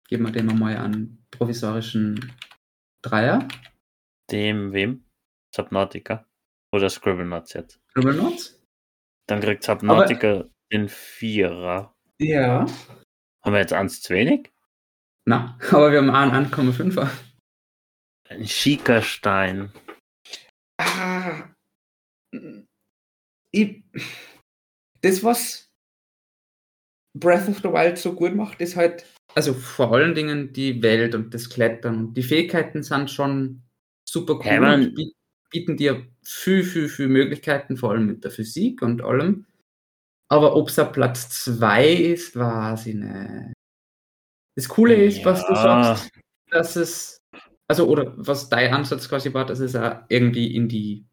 [0.08, 2.34] Geben wir dem mal einen provisorischen
[3.02, 3.48] Dreier.
[4.32, 5.06] Dem wem?
[5.56, 6.26] Subnautica.
[6.72, 7.82] Oder Scribblenauts jetzt.
[7.92, 8.62] Scribble Notes?
[9.28, 11.96] Dann kriegt Subnautica den Vierer.
[12.20, 12.66] Ja.
[13.42, 14.52] Haben wir jetzt eins zu wenig?
[15.26, 17.10] Na, aber wir haben auch einen 1,5er.
[18.30, 19.72] Ein Schiekerstein.
[20.78, 21.50] Ah.
[23.52, 23.84] Ich,
[25.02, 25.70] das, was
[27.18, 31.16] Breath of the Wild so gut macht, ist halt, also vor allen Dingen die Welt
[31.16, 33.64] und das Klettern und die Fähigkeiten sind schon
[34.08, 35.14] super cool Ja, und biet-
[35.52, 39.48] bieten dir viel, viel, viel Möglichkeiten, vor allem mit der Physik und allem.
[40.30, 43.54] Aber ob es Platz 2 ist, weiß ich nicht.
[44.56, 46.12] Das Coole ist, was du sagst,
[46.52, 47.22] dass es,
[47.68, 51.06] also, oder was dein Ansatz quasi war, dass es auch irgendwie in die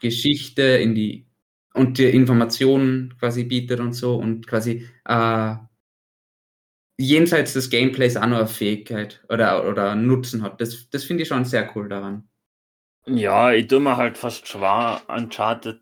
[0.00, 1.29] Geschichte, in die
[1.74, 5.54] und die Informationen quasi bietet und so und quasi äh,
[6.98, 10.60] jenseits des Gameplays auch noch eine Fähigkeit oder, oder Nutzen hat.
[10.60, 12.28] Das, das finde ich schon sehr cool daran.
[13.06, 15.80] Ja, ich tue mir halt fast schwer Uncharted.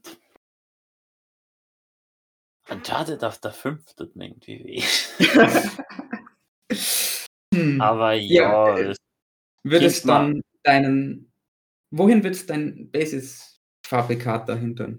[2.70, 4.82] Uncharted auf der 5 tut mir irgendwie weh.
[7.54, 7.80] Hm.
[7.80, 8.98] Aber Ja, ja, es-
[9.64, 11.32] Würdest gib mal- dann deinen,
[11.90, 14.98] wohin würdest dein Basis-Fabrikat dahinter?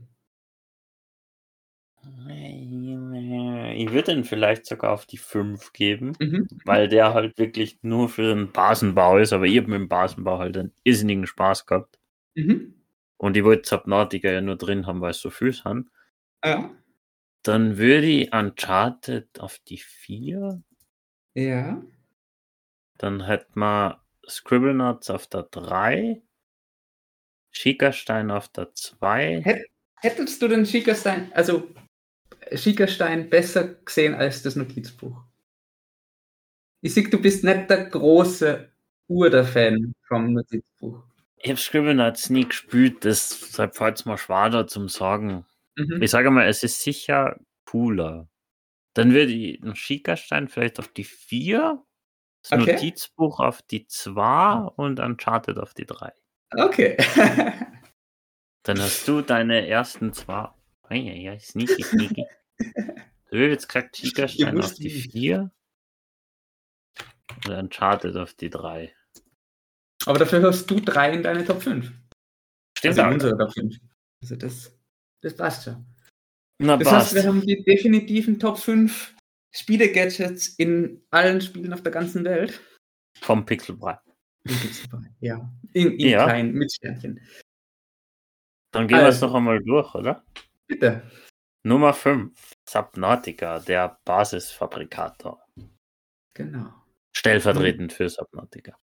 [2.06, 6.48] Ich würde ihn vielleicht sogar auf die 5 geben, Mhm.
[6.66, 10.40] weil der halt wirklich nur für den Basenbau ist, aber ich habe mit dem Basenbau
[10.40, 12.00] halt einen irrsinnigen Spaß gehabt.
[12.36, 12.74] Mhm.
[13.18, 15.90] Und ich wollte Subnautica ja nur drin haben, weil es so viel sind.
[16.44, 16.72] Ja.
[17.44, 20.62] Dann würde ich Uncharted auf die 4.
[21.34, 21.82] Ja.
[22.98, 26.22] Dann hätten wir Scribblenauts auf der 3.
[27.52, 29.42] Schickerstein auf der 2.
[29.44, 29.66] Hä-
[30.02, 31.68] Hättest du den Schickerstein, also
[32.54, 35.16] Schickerstein besser gesehen als das Notizbuch?
[36.82, 38.70] Ich sehe, du bist nicht der große
[39.08, 41.04] Urder-Fan vom Notizbuch.
[41.38, 45.46] Ich habe Scribblenauts nie gespielt, deshalb fällt es mir schwer da zum Sagen.
[45.78, 46.02] Mhm.
[46.02, 48.28] Ich sage mal, es ist sicher cooler.
[48.94, 51.82] Dann würde ich einen Schickerstein vielleicht auf die 4,
[52.44, 52.74] das Okay.
[52.74, 56.12] Notizbuch auf die 2 und Uncharted auf die 3.
[56.56, 56.98] Okay.
[58.64, 60.50] Dann hast du deine ersten zwei.
[60.84, 62.26] Eieiei, sneaky, sneaky.
[63.32, 65.12] Gesagt Schickerstein Ihr auf die nicht.
[65.12, 65.52] 4
[67.46, 68.94] und Uncharted auf die 3.
[70.06, 71.92] Aber dafür hast du drei in deine Top 5.
[72.78, 73.76] Stimmt also unsere Top 5.
[74.24, 74.76] Also das,
[75.22, 75.86] das passt schon.
[76.62, 77.06] Na, Das passt.
[77.08, 79.16] heißt, wir haben die definitiven Top 5
[79.56, 82.60] Spiele-Gadgets in allen Spielen auf der ganzen Welt.
[83.22, 84.00] Vom Pixelbrei.
[85.20, 85.52] Ja.
[85.74, 86.24] In, in Ja.
[86.26, 87.20] klein, mit Sternchen.
[88.72, 89.28] Dann gehen wir es Also.
[89.28, 90.24] noch einmal durch, oder?
[90.68, 91.04] Bitte.
[91.64, 92.32] Nummer 5.
[92.68, 95.44] Subnautica, der Basisfabrikator.
[96.34, 96.74] Genau.
[97.16, 98.78] Stellvertretend für Subnautica.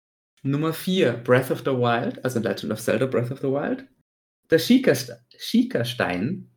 [0.41, 3.87] Nummer 4, Breath of the Wild, also Legend of Zelda Breath of the Wild.
[4.49, 6.49] Der Schiekerstein,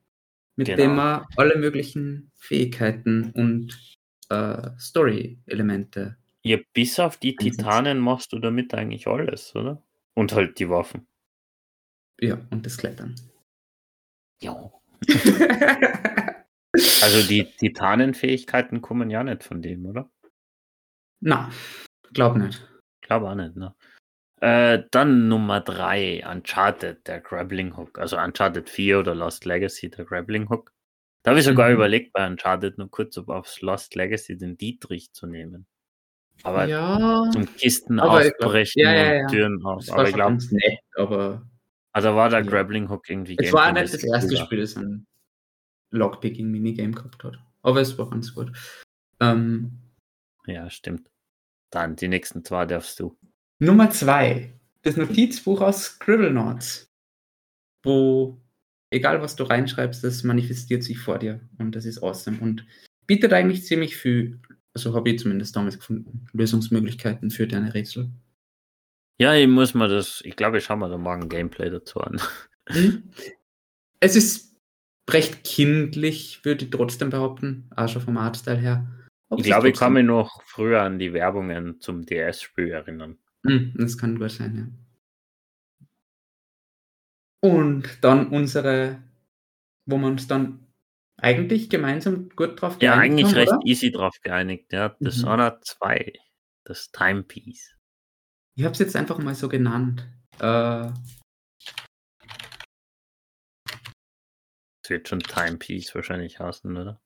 [0.56, 0.76] mit Genau.
[0.82, 3.78] dem man alle möglichen Fähigkeiten und
[4.30, 6.16] äh, Story-Elemente.
[6.42, 7.36] Ja, bis auf die.
[7.36, 9.82] Titanen machst du damit eigentlich alles, oder?
[10.14, 11.06] Und halt die Waffen.
[12.20, 13.14] Ja, und das Klettern.
[14.40, 14.72] Ja.
[17.02, 20.10] Also die Titanenfähigkeiten kommen ja nicht von dem, oder?
[21.20, 21.50] Na,
[22.12, 22.62] glaub nicht.
[23.00, 23.74] Glaube auch nicht, ne?
[24.42, 27.98] Äh, dann Nummer 3, Uncharted, der Grappling Hook.
[27.98, 30.72] Also Uncharted 4 oder Lost Legacy, der Grappling Hook.
[31.22, 31.76] Da habe ich sogar Mhm.
[31.76, 35.66] überlegt, bei Uncharted nur kurz, ob aufs Lost Legacy den Dietrich zu nehmen.
[36.42, 39.88] Aber ja, zum Kisten Aber ich glaub- aufbrechen ja, ja, und Türen auf.
[39.90, 41.46] Aber ich glaube, nett, aber
[41.96, 42.50] also war der Ja.
[42.50, 44.36] Grappling Hook irgendwie es war nicht gameplay-mäßig das erste.
[44.36, 45.06] Spiel, das ein
[45.92, 47.38] Lockpicking-Minigame gehabt hat.
[47.62, 48.52] Aber es war ganz gut.
[49.20, 49.78] Ähm,
[50.46, 51.10] Ja, stimmt.
[51.70, 53.16] Dann die nächsten zwei darfst du.
[53.60, 56.90] Nummer zwei, das Notizbuch aus Scribblenauts,
[57.82, 58.38] wo
[58.90, 62.38] egal was du reinschreibst, das manifestiert sich vor dir und das ist awesome.
[62.40, 62.66] Und
[63.06, 64.38] bietet eigentlich ziemlich viel,
[64.74, 68.10] also habe ich zumindest damals gefunden, Lösungsmöglichkeiten für deine Rätsel.
[69.18, 72.20] Ja, ich muss mal das, ich glaube, ich schaue mir da morgen Gameplay dazu an.
[72.70, 73.02] Mhm.
[73.98, 74.54] Es ist
[75.10, 78.86] recht kindlich, würde ich trotzdem behaupten, auch schon vom Artstyle her.
[79.30, 83.16] Aber Ich glaube, ich kann mich noch früher an die Werbungen zum DS-Spiel erinnern.
[83.46, 84.54] Hm, Das kann gut sein,
[87.42, 87.48] ja.
[87.48, 89.02] Und dann unsere,
[89.86, 90.66] wo wir uns dann
[91.16, 93.60] eigentlich gemeinsam gut drauf Ja, geeinigt eigentlich haben, recht oder?
[93.64, 94.72] easy drauf geeinigt.
[94.72, 96.12] Ja, Dishonored 2,
[96.64, 97.75] das Timepiece.
[98.56, 100.08] Ich habe es jetzt einfach mal so genannt.
[100.38, 100.90] Äh,
[104.82, 107.00] Das wird schon Timepiece wahrscheinlich heißen, oder?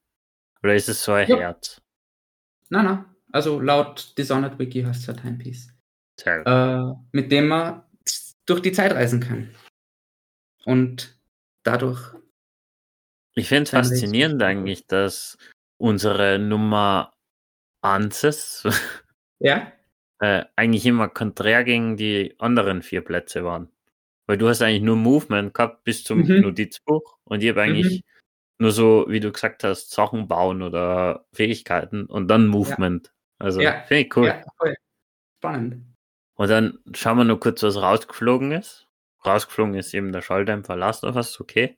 [0.62, 1.38] Oder ist es so ein Ja.
[1.38, 1.80] Herz?
[2.68, 3.04] nein, nein.
[3.32, 5.72] Also laut Dishonored Wiki heißt es ein Timepiece.
[6.26, 7.82] Äh, mit dem man
[8.44, 9.54] durch die Zeit reisen kann.
[10.66, 11.18] Und
[11.62, 12.14] dadurch.
[13.34, 15.38] Ich finde es faszinierend eigentlich, dass
[15.78, 17.12] unsere Nummer
[17.82, 18.64] Anses
[19.38, 19.72] Ja?
[20.20, 23.68] Äh, eigentlich immer konträr gegen die anderen vier Plätze waren.
[24.26, 26.42] Weil du hast eigentlich nur Movement gehabt bis zum Mhm.
[26.42, 28.04] Notizbuch und ich habe eigentlich
[28.58, 33.12] nur so, wie du gesagt hast, Sachen bauen oder Fähigkeiten und dann Movement.
[33.38, 33.80] Also Ja.
[33.88, 34.26] finde ich cool.
[34.28, 34.76] Ja, voll.
[35.38, 35.84] Spannend.
[36.34, 38.86] Und dann schauen wir nur kurz, was rausgeflogen ist.
[39.26, 41.76] Rausgeflogen ist eben der Schalldämpfer Last of Us, okay.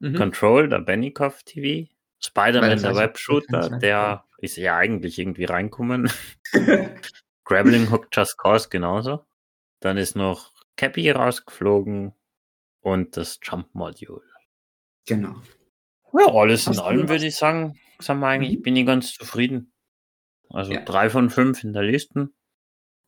[0.00, 0.14] Mhm.
[0.16, 1.88] Control, der Benikoff TV.
[2.20, 6.10] Spider-Man, der Webshooter, der ist ja eigentlich irgendwie reinkommen.
[7.46, 9.24] Grappling Hook Just Cause genauso.
[9.80, 12.12] Dann ist noch Cappy rausgeflogen
[12.80, 14.22] und das Jump Module.
[15.06, 15.36] genau.
[16.12, 18.62] Ja, alles in allem würde ich sagen, sagen wir eigentlich, Mhm.
[18.62, 19.72] bin ich ganz zufrieden.
[20.50, 20.82] Also Ja.
[20.84, 22.30] drei von fünf in der Liste.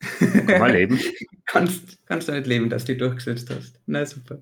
[0.01, 1.01] Kann man leben.
[1.47, 3.81] kannst, kannst du nicht leben, dass du die durchgesetzt hast.
[3.87, 4.41] Na super.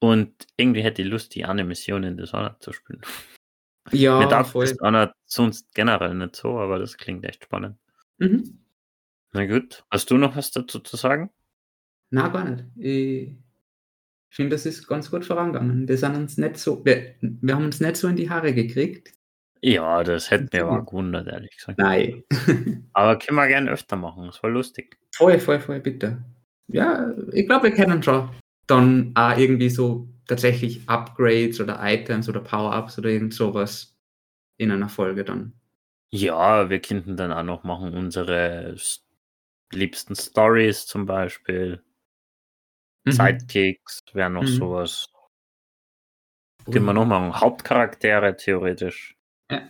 [0.00, 3.00] Und irgendwie hätte ich Lust, die eine Mission in Dishonored zu spielen.
[3.92, 4.66] Ja, Mir darf voll.
[4.66, 7.78] Dishonored sonst generell nicht so, aber das klingt echt spannend.
[8.18, 8.61] Mhm.
[9.32, 11.30] Na gut, hast du noch was dazu zu sagen?
[12.10, 12.64] Na, gar nicht.
[12.76, 13.36] Ich
[14.28, 15.88] finde, das ist ganz gut vorangegangen.
[15.88, 19.12] Wir sind uns nicht so, wir, wir haben uns nicht so in die Haare gekriegt.
[19.62, 21.78] Ja, das hätte mir aber gewundert, ehrlich gesagt.
[21.78, 22.24] Nein.
[22.94, 24.98] Aber können wir gerne öfter machen, das war lustig.
[25.14, 26.24] voll, voll, voll, bitte.
[26.66, 28.28] Ja, ich glaube, wir kennen schon
[28.66, 33.94] dann auch irgendwie so tatsächlich Upgrades oder Items oder Power-Ups oder irgend sowas
[34.56, 35.52] in einer Folge dann.
[36.10, 38.74] Ja, wir könnten dann auch noch machen unsere
[39.74, 41.82] liebsten Stories zum Beispiel.
[43.04, 43.12] Mhm.
[43.12, 44.46] Sidekicks wäre noch Mhm.
[44.46, 45.06] sowas.
[46.70, 47.40] Können wir noch machen.
[47.40, 49.16] Hauptcharaktere theoretisch.
[49.50, 49.68] Ja.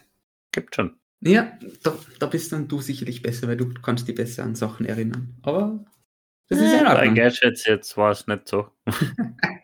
[0.52, 0.98] Gibt schon.
[1.20, 4.84] Ja, da, da bist dann du sicherlich besser, weil du kannst dich besser an Sachen
[4.86, 5.38] erinnern.
[5.42, 5.84] Aber
[6.48, 7.22] das ist ja in Bei.
[7.22, 8.68] Gadgets jetzt war es nicht so.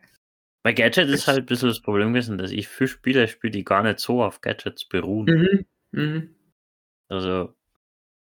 [0.62, 3.64] Bei Gadget ist halt ein bisschen das Problem gewesen, dass ich viele Spiele spiele, die
[3.64, 5.26] gar nicht so auf Gadgets beruhen.
[5.93, 6.01] Mhm.
[6.01, 6.34] Mhm.
[7.09, 7.55] Also,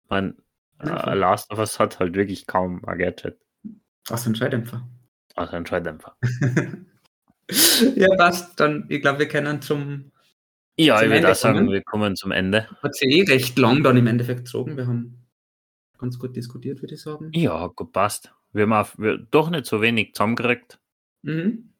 [0.08, 0.36] mein
[0.83, 1.14] Voll.
[1.18, 3.39] Last of Us hat halt wirklich kaum ein Gadget.
[4.09, 4.89] Außer ein Schalldämpfer.
[5.37, 6.16] Außer ein Schalldämpfer.
[7.97, 8.59] ja, passt.
[8.59, 10.11] Dann, ich glaube, wir können zum
[10.78, 11.70] Ja, Zum ich würde auch sagen, kommen?
[11.72, 12.68] wir kommen zum Ende.
[12.83, 14.76] hat sie eh recht lang dann im Endeffekt gezogen.
[14.76, 15.26] Wir haben
[15.99, 17.31] ganz gut diskutiert, würde ich sagen.
[17.35, 18.33] Ja, gut, passt.
[18.53, 20.81] Wir haben auch, wir, doch nicht so wenig zusammengekriegt.
[21.22, 21.74] Mhm.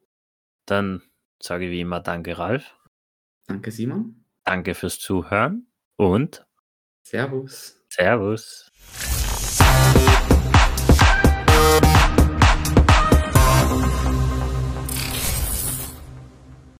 [0.67, 1.01] Dann
[1.41, 2.77] sage ich wie immer Danke, Ralf.
[3.47, 4.23] Danke, Simon.
[4.45, 6.45] Danke fürs Zuhören und
[7.03, 7.80] Servus.
[7.91, 8.71] Servus.